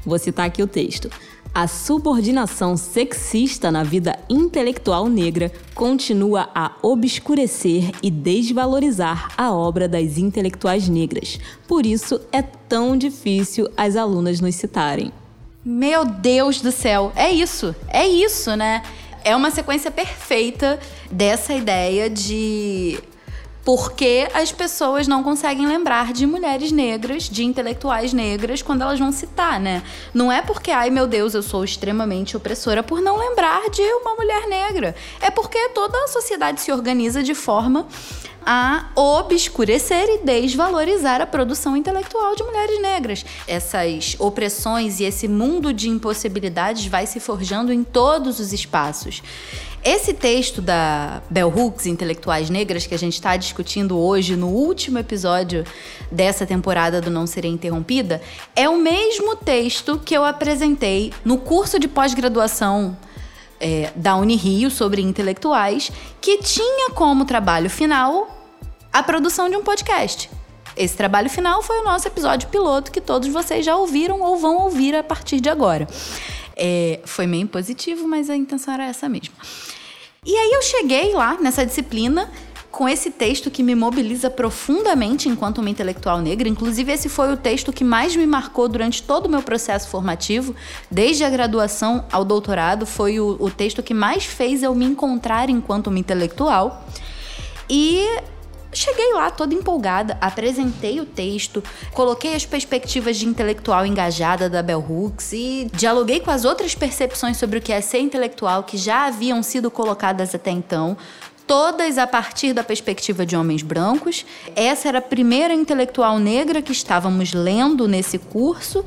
[0.05, 1.11] Vou citar aqui o texto.
[1.55, 10.17] A subordinação sexista na vida intelectual negra continua a obscurecer e desvalorizar a obra das
[10.17, 11.39] intelectuais negras.
[11.69, 15.13] Por isso é tão difícil as alunas nos citarem.
[15.63, 18.83] Meu Deus do céu, é isso, é isso, né?
[19.23, 20.81] É uma sequência perfeita
[21.11, 22.99] dessa ideia de
[23.65, 29.13] porque as pessoas não conseguem lembrar de mulheres negras, de intelectuais negras, quando elas vão
[29.13, 29.83] citar, né?
[30.13, 34.15] Não é porque, ai meu Deus, eu sou extremamente opressora por não lembrar de uma
[34.15, 34.95] mulher negra.
[35.21, 37.87] É porque toda a sociedade se organiza de forma
[38.45, 43.25] a obscurecer e desvalorizar a produção intelectual de mulheres negras.
[43.47, 49.23] Essas opressões e esse mundo de impossibilidades vai se forjando em todos os espaços.
[49.85, 54.97] Esse texto da Bell Hooks, Intelectuais Negras, que a gente está discutindo hoje no último
[54.97, 55.65] episódio
[56.09, 58.23] dessa temporada do Não Serei Interrompida,
[58.55, 62.97] é o mesmo texto que eu apresentei no curso de pós-graduação
[63.59, 68.29] é, da Unirio sobre intelectuais, que tinha como trabalho final
[68.93, 70.31] a produção de um podcast.
[70.77, 74.59] Esse trabalho final foi o nosso episódio piloto que todos vocês já ouviram ou vão
[74.59, 75.89] ouvir a partir de agora.
[76.57, 79.35] É, foi meio positivo, mas a intenção era essa mesmo.
[80.25, 82.31] E aí eu cheguei lá nessa disciplina
[82.73, 86.49] com esse texto que me mobiliza profundamente enquanto uma intelectual negra.
[86.49, 90.57] Inclusive, esse foi o texto que mais me marcou durante todo o meu processo formativo,
[90.91, 92.87] desde a graduação ao doutorado.
[92.87, 96.89] Foi o, o texto que mais fez eu me encontrar enquanto uma intelectual.
[97.69, 98.07] E
[98.75, 101.63] Cheguei lá toda empolgada, apresentei o texto,
[101.93, 107.37] coloquei as perspectivas de intelectual engajada da Bell Hooks e dialoguei com as outras percepções
[107.37, 110.97] sobre o que é ser intelectual que já haviam sido colocadas até então,
[111.47, 114.25] todas a partir da perspectiva de homens brancos.
[114.57, 118.83] Essa era a primeira intelectual negra que estávamos lendo nesse curso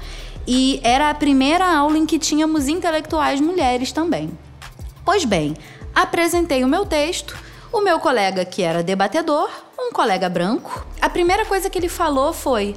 [0.48, 4.32] e era a primeira aula em que tínhamos intelectuais mulheres também.
[5.04, 5.56] Pois bem,
[5.94, 7.38] apresentei o meu texto,
[7.76, 12.32] o meu colega que era debatedor, um colega branco, a primeira coisa que ele falou
[12.32, 12.74] foi: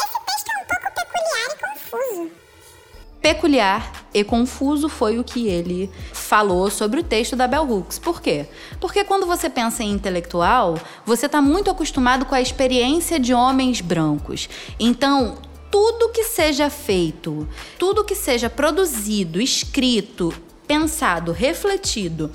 [0.00, 2.30] Esse texto é um pouco peculiar e confuso.
[3.20, 7.98] peculiar e confuso foi o que ele falou sobre o texto da Bell Hooks.
[7.98, 8.46] Por quê?
[8.80, 13.82] Porque quando você pensa em intelectual, você está muito acostumado com a experiência de homens
[13.82, 14.48] brancos.
[14.80, 15.36] Então,
[15.70, 17.46] tudo que seja feito,
[17.78, 20.32] tudo que seja produzido, escrito,
[20.66, 22.32] pensado, refletido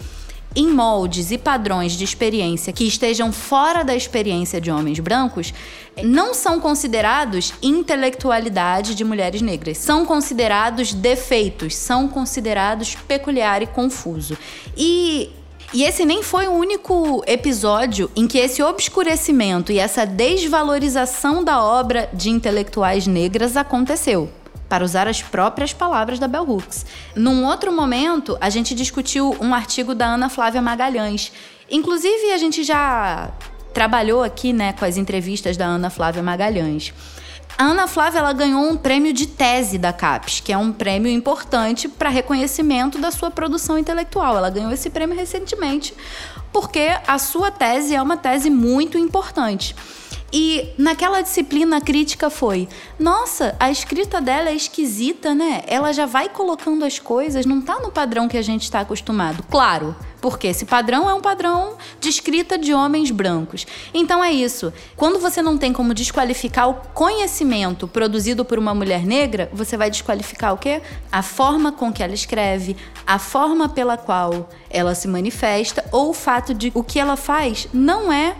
[0.55, 5.53] em moldes e padrões de experiência que estejam fora da experiência de homens brancos,
[6.03, 9.77] não são considerados intelectualidade de mulheres negras.
[9.77, 14.37] São considerados defeitos, são considerados peculiar e confuso.
[14.75, 15.29] E
[15.73, 21.61] e esse nem foi o único episódio em que esse obscurecimento e essa desvalorização da
[21.61, 24.31] obra de intelectuais negras aconteceu
[24.67, 26.85] para usar as próprias palavras da Bell Hooks.
[27.15, 31.31] Num outro momento, a gente discutiu um artigo da Ana Flávia Magalhães.
[31.69, 33.31] Inclusive, a gente já
[33.73, 36.93] trabalhou aqui, né, com as entrevistas da Ana Flávia Magalhães.
[37.57, 41.11] A Ana Flávia ela ganhou um prêmio de tese da CAPES, que é um prêmio
[41.11, 44.37] importante para reconhecimento da sua produção intelectual.
[44.37, 45.93] Ela ganhou esse prêmio recentemente
[46.51, 49.75] porque a sua tese é uma tese muito importante.
[50.31, 52.67] E naquela disciplina a crítica foi:
[52.99, 55.63] nossa, a escrita dela é esquisita, né?
[55.67, 59.43] Ela já vai colocando as coisas, não tá no padrão que a gente está acostumado.
[59.49, 63.65] Claro, porque esse padrão é um padrão de escrita de homens brancos.
[63.93, 64.73] Então é isso.
[64.95, 69.89] Quando você não tem como desqualificar o conhecimento produzido por uma mulher negra, você vai
[69.89, 70.81] desqualificar o quê?
[71.09, 72.75] A forma com que ela escreve,
[73.05, 77.67] a forma pela qual ela se manifesta ou o fato de o que ela faz
[77.71, 78.35] não é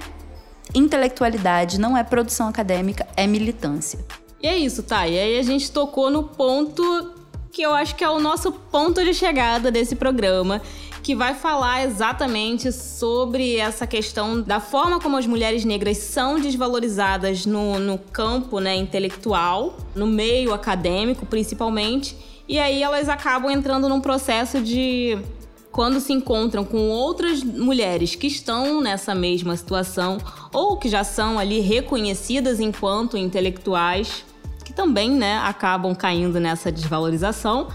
[0.74, 4.00] intelectualidade, não é produção acadêmica, é militância.
[4.42, 5.08] E é isso, tá?
[5.08, 7.14] E aí a gente tocou no ponto
[7.52, 10.62] que eu acho que é o nosso ponto de chegada desse programa,
[11.02, 17.46] que vai falar exatamente sobre essa questão da forma como as mulheres negras são desvalorizadas
[17.46, 22.16] no, no campo né, intelectual, no meio acadêmico principalmente,
[22.48, 25.18] e aí elas acabam entrando num processo de
[25.78, 30.18] quando se encontram com outras mulheres que estão nessa mesma situação
[30.52, 34.26] ou que já são ali reconhecidas enquanto intelectuais,
[34.66, 37.68] que também, né, acabam caindo nessa desvalorização,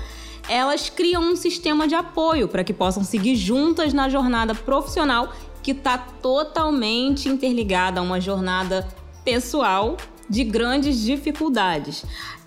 [0.48, 5.32] elas criam um sistema de apoio para que possam seguir juntas na jornada profissional
[5.62, 8.84] que está totalmente interligada a uma jornada
[9.24, 9.96] pessoal
[10.28, 12.04] de grandes dificuldades.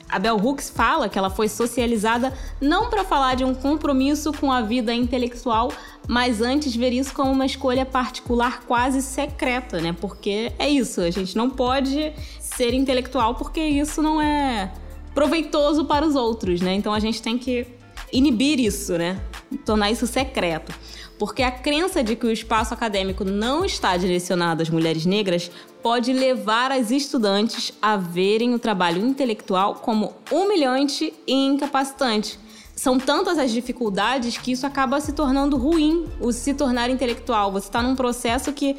[0.08, 4.52] A Bell Hooks fala que ela foi socializada não para falar de um compromisso com
[4.52, 5.72] a vida intelectual,
[6.08, 9.96] mas antes ver isso como uma escolha particular quase secreta, né?
[10.00, 14.72] Porque é isso, a gente não pode ser intelectual porque isso não é
[15.14, 16.74] proveitoso para os outros, né?
[16.76, 17.66] Então a gente tem que
[18.12, 19.20] inibir isso, né?
[19.66, 20.74] Tornar isso secreto.
[21.18, 25.50] Porque a crença de que o espaço acadêmico não está direcionado às mulheres negras
[25.82, 32.40] pode levar as estudantes a verem o trabalho intelectual como humilhante e incapacitante.
[32.76, 37.52] São tantas as dificuldades que isso acaba se tornando ruim, o se tornar intelectual.
[37.52, 38.76] Você está num processo que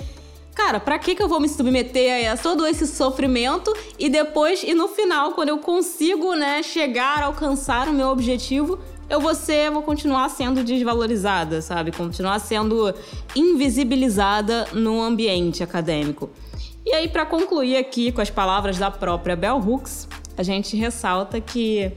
[0.57, 4.73] cara, pra que, que eu vou me submeter a todo esse sofrimento e depois, e
[4.73, 8.79] no final, quando eu consigo, né, chegar, alcançar o meu objetivo,
[9.09, 11.93] eu vou ser, vou continuar sendo desvalorizada, sabe?
[11.93, 12.93] Continuar sendo
[13.35, 16.29] invisibilizada no ambiente acadêmico.
[16.85, 21.41] E aí, para concluir aqui com as palavras da própria Bell Hooks, a gente ressalta
[21.41, 21.93] que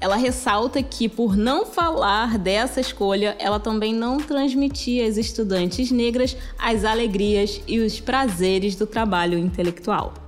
[0.00, 6.36] ela ressalta que, por não falar dessa escolha, ela também não transmitia às estudantes negras
[6.58, 10.21] as alegrias e os prazeres do trabalho intelectual.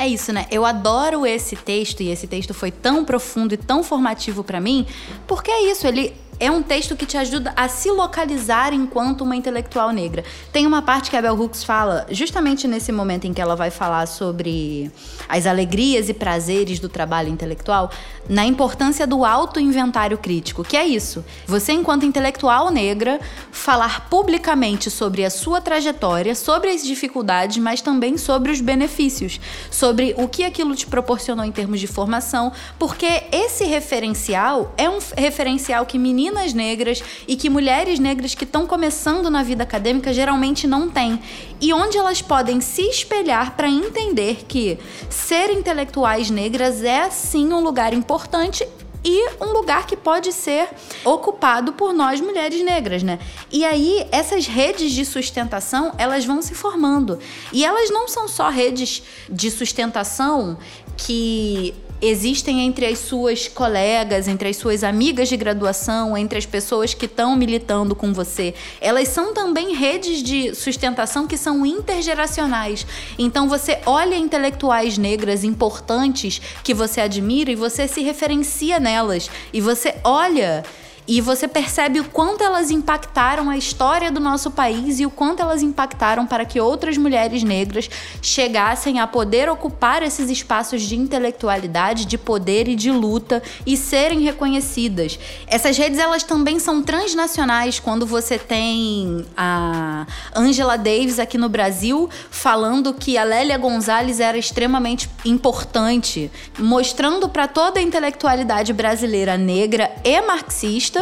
[0.00, 0.46] É isso, né?
[0.50, 4.86] Eu adoro esse texto e esse texto foi tão profundo e tão formativo para mim,
[5.26, 9.36] porque é isso, ele é um texto que te ajuda a se localizar enquanto uma
[9.36, 10.24] intelectual negra.
[10.50, 13.70] Tem uma parte que a Bell Hooks fala, justamente nesse momento em que ela vai
[13.70, 14.90] falar sobre
[15.28, 17.90] as alegrias e prazeres do trabalho intelectual,
[18.26, 21.22] na importância do auto-inventário crítico, que é isso.
[21.46, 23.20] Você, enquanto intelectual negra,
[23.52, 29.38] falar publicamente sobre a sua trajetória, sobre as dificuldades, mas também sobre os benefícios,
[29.70, 34.98] sobre o que aquilo te proporcionou em termos de formação, porque esse referencial é um
[35.18, 40.12] referencial que meninas meninas negras e que mulheres negras que estão começando na vida acadêmica
[40.12, 41.20] geralmente não têm.
[41.60, 44.78] E onde elas podem se espelhar para entender que
[45.08, 48.66] ser intelectuais negras é sim um lugar importante
[49.02, 50.68] e um lugar que pode ser
[51.04, 53.18] ocupado por nós mulheres negras, né?
[53.50, 57.18] E aí essas redes de sustentação, elas vão se formando.
[57.50, 60.58] E elas não são só redes de sustentação
[60.98, 66.94] que existem entre as suas colegas, entre as suas amigas de graduação, entre as pessoas
[66.94, 68.54] que estão militando com você.
[68.80, 72.86] Elas são também redes de sustentação que são intergeracionais.
[73.18, 79.30] Então você olha intelectuais negras importantes que você admira e você se referencia nelas.
[79.52, 80.64] E você olha
[81.10, 85.42] e você percebe o quanto elas impactaram a história do nosso país e o quanto
[85.42, 87.90] elas impactaram para que outras mulheres negras
[88.22, 94.20] chegassem a poder ocupar esses espaços de intelectualidade, de poder e de luta e serem
[94.20, 95.18] reconhecidas.
[95.48, 102.08] Essas redes elas também são transnacionais quando você tem a Angela Davis aqui no Brasil
[102.30, 109.90] falando que a Lélia Gonzalez era extremamente importante, mostrando para toda a intelectualidade brasileira negra
[110.04, 110.99] e marxista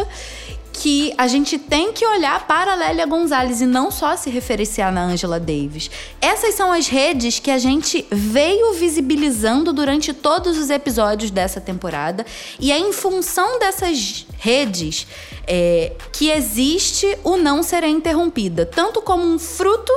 [0.81, 4.93] que a gente tem que olhar para a Lélia Gonzalez e não só se referenciar
[4.93, 5.91] na Angela Davis.
[6.21, 12.25] Essas são as redes que a gente veio visibilizando durante todos os episódios dessa temporada
[12.57, 15.05] e é em função dessas redes
[15.45, 19.91] é, que existe o Não Será Interrompida, tanto como um fruto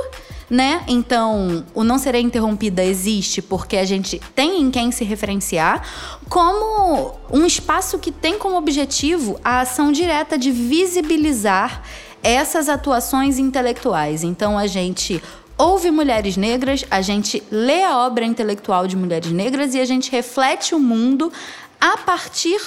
[0.53, 0.83] né?
[0.87, 5.83] Então, o não será interrompida existe porque a gente tem em quem se referenciar,
[6.29, 11.81] como um espaço que tem como objetivo a ação direta de visibilizar
[12.21, 14.23] essas atuações intelectuais.
[14.23, 15.23] Então, a gente
[15.57, 20.11] ouve mulheres negras, a gente lê a obra intelectual de mulheres negras e a gente
[20.11, 21.33] reflete o mundo
[21.81, 22.61] a partir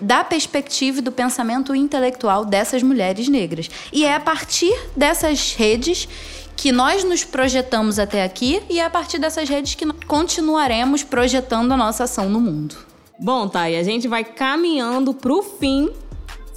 [0.00, 3.68] da perspectiva e do pensamento intelectual dessas mulheres negras.
[3.92, 6.08] E é a partir dessas redes
[6.56, 11.72] que nós nos projetamos até aqui e é a partir dessas redes que continuaremos projetando
[11.72, 12.76] a nossa ação no mundo.
[13.18, 15.90] Bom, Thay, a gente vai caminhando para o fim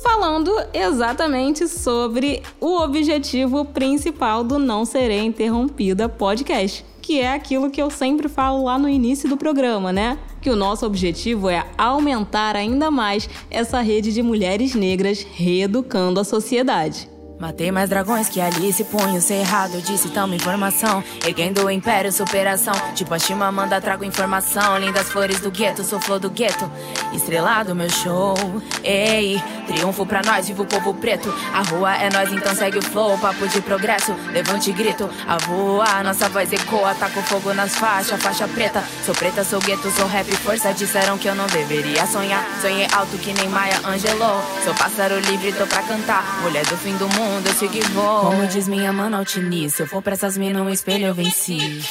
[0.06, 7.82] falando exatamente sobre o objetivo principal do Não Serei Interrompida podcast, que é aquilo que
[7.82, 10.20] eu sempre falo lá no início do programa, né?
[10.42, 16.24] Que o nosso objetivo é aumentar ainda mais essa rede de mulheres negras reeducando a
[16.24, 17.10] sociedade.
[17.38, 21.04] Matei mais dragões que Alice, punho cerrado, disse tamo informação.
[21.26, 22.74] Erguendo o império, superação.
[22.94, 24.78] Tipo a Chimamanda, trago informação.
[24.80, 26.72] Lindas flores do gueto, sou flor do gueto.
[27.14, 28.36] Estrelado meu show,
[28.84, 29.42] ei.
[29.68, 31.34] Triunfo pra nós, vivo o povo preto.
[31.54, 33.18] A rua é nós, então segue o flow.
[33.18, 35.10] Papo de progresso, levante grito.
[35.28, 36.96] A voa, nossa voz ecoa.
[36.96, 38.82] Taco fogo nas faixas, faixa preta.
[39.06, 40.74] Sou preta, sou gueto, sou rap, força.
[40.74, 42.46] Disseram que eu não deveria sonhar.
[42.62, 44.42] Sonhei alto que nem Maia Angelou.
[44.64, 46.42] Sou pássaro livre, tô pra cantar.
[46.42, 47.82] Mulher do fim do mundo mundo, eu sigo e.
[48.30, 51.82] Como diz minha mano Altini, se eu for pra essas minas, um espelho eu venci.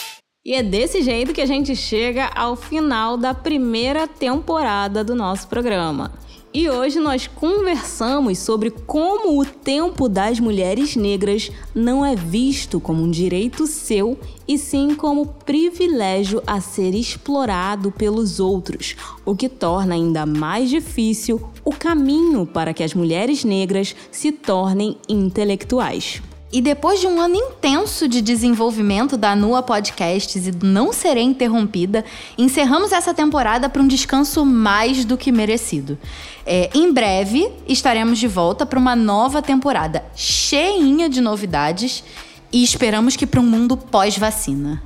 [0.44, 5.48] E é desse jeito que a gente chega ao final da primeira temporada do nosso
[5.48, 6.12] programa.
[6.52, 13.02] E hoje nós conversamos sobre como o tempo das mulheres negras não é visto como
[13.02, 14.16] um direito seu,
[14.46, 21.40] e sim como privilégio a ser explorado pelos outros, o que torna ainda mais difícil
[21.64, 26.22] o caminho para que as mulheres negras se tornem intelectuais.
[26.54, 31.24] E depois de um ano intenso de desenvolvimento da Nua Podcasts e do Não Serei
[31.24, 32.04] Interrompida,
[32.38, 35.98] encerramos essa temporada para um descanso mais do que merecido.
[36.46, 42.04] É, em breve estaremos de volta para uma nova temporada cheinha de novidades
[42.52, 44.80] e esperamos que para um mundo pós-vacina.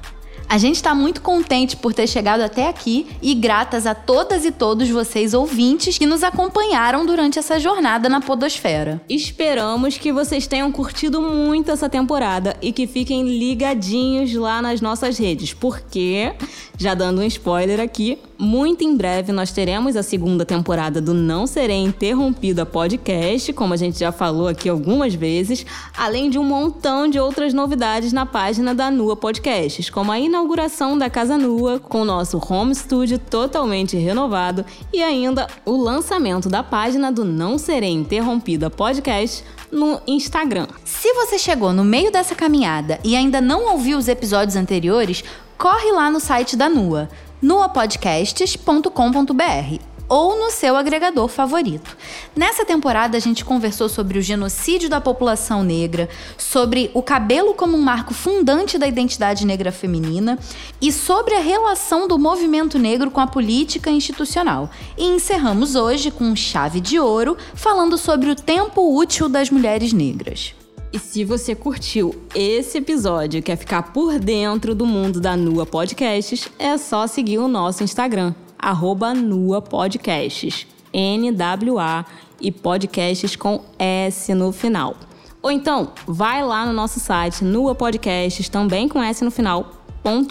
[0.49, 4.51] A gente está muito contente por ter chegado até aqui e gratas a todas e
[4.51, 8.99] todos vocês ouvintes que nos acompanharam durante essa jornada na Podosfera.
[9.11, 15.19] Esperamos que vocês tenham curtido muito essa temporada e que fiquem ligadinhos lá nas nossas
[15.19, 16.33] redes, porque,
[16.79, 21.45] já dando um spoiler aqui, muito em breve nós teremos a segunda temporada do Não
[21.45, 25.67] Serei Interrompida podcast, como a gente já falou aqui algumas vezes,
[25.97, 30.97] além de um montão de outras novidades na página da Nua Podcasts, como a inauguração
[30.97, 36.63] da Casa Nua, com o nosso home studio totalmente renovado e ainda o lançamento da
[36.63, 40.69] página do Não Serei Interrompida podcast no Instagram.
[40.85, 45.25] Se você chegou no meio dessa caminhada e ainda não ouviu os episódios anteriores,
[45.59, 47.09] corre lá no site da Nua
[47.43, 51.97] nuapodcasts.com.br ou no seu agregador favorito.
[52.35, 57.77] Nessa temporada, a gente conversou sobre o genocídio da população negra, sobre o cabelo como
[57.77, 60.39] um marco fundante da identidade negra feminina
[60.81, 64.71] e sobre a relação do movimento negro com a política institucional.
[64.97, 70.58] E encerramos hoje com chave de ouro, falando sobre o tempo útil das mulheres negras.
[70.91, 75.67] E se você curtiu esse episódio e quer ficar por dentro do mundo da Nua
[75.67, 82.07] Podcasts, é só seguir o nosso Instagram, arroba Nua Podcasts, N-W-A
[82.41, 84.97] e podcasts com S no final.
[85.43, 89.71] Ou então, vai lá no nosso site, Nua Podcasts, também com S no final,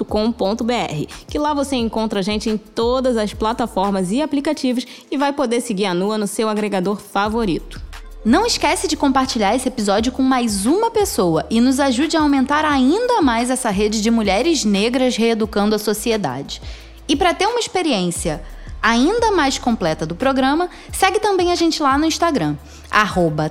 [0.08, 5.32] .com.br, que lá você encontra a gente em todas as plataformas e aplicativos e vai
[5.32, 7.87] poder seguir a Nua no seu agregador favorito.
[8.28, 12.66] Não esquece de compartilhar esse episódio com mais uma pessoa e nos ajude a aumentar
[12.66, 16.62] ainda mais essa rede de mulheres negras reeducando a sociedade.
[17.08, 18.44] E para ter uma experiência
[18.84, 22.58] ainda mais completa do programa, segue também a gente lá no Instagram,
[22.92, 23.50] arroba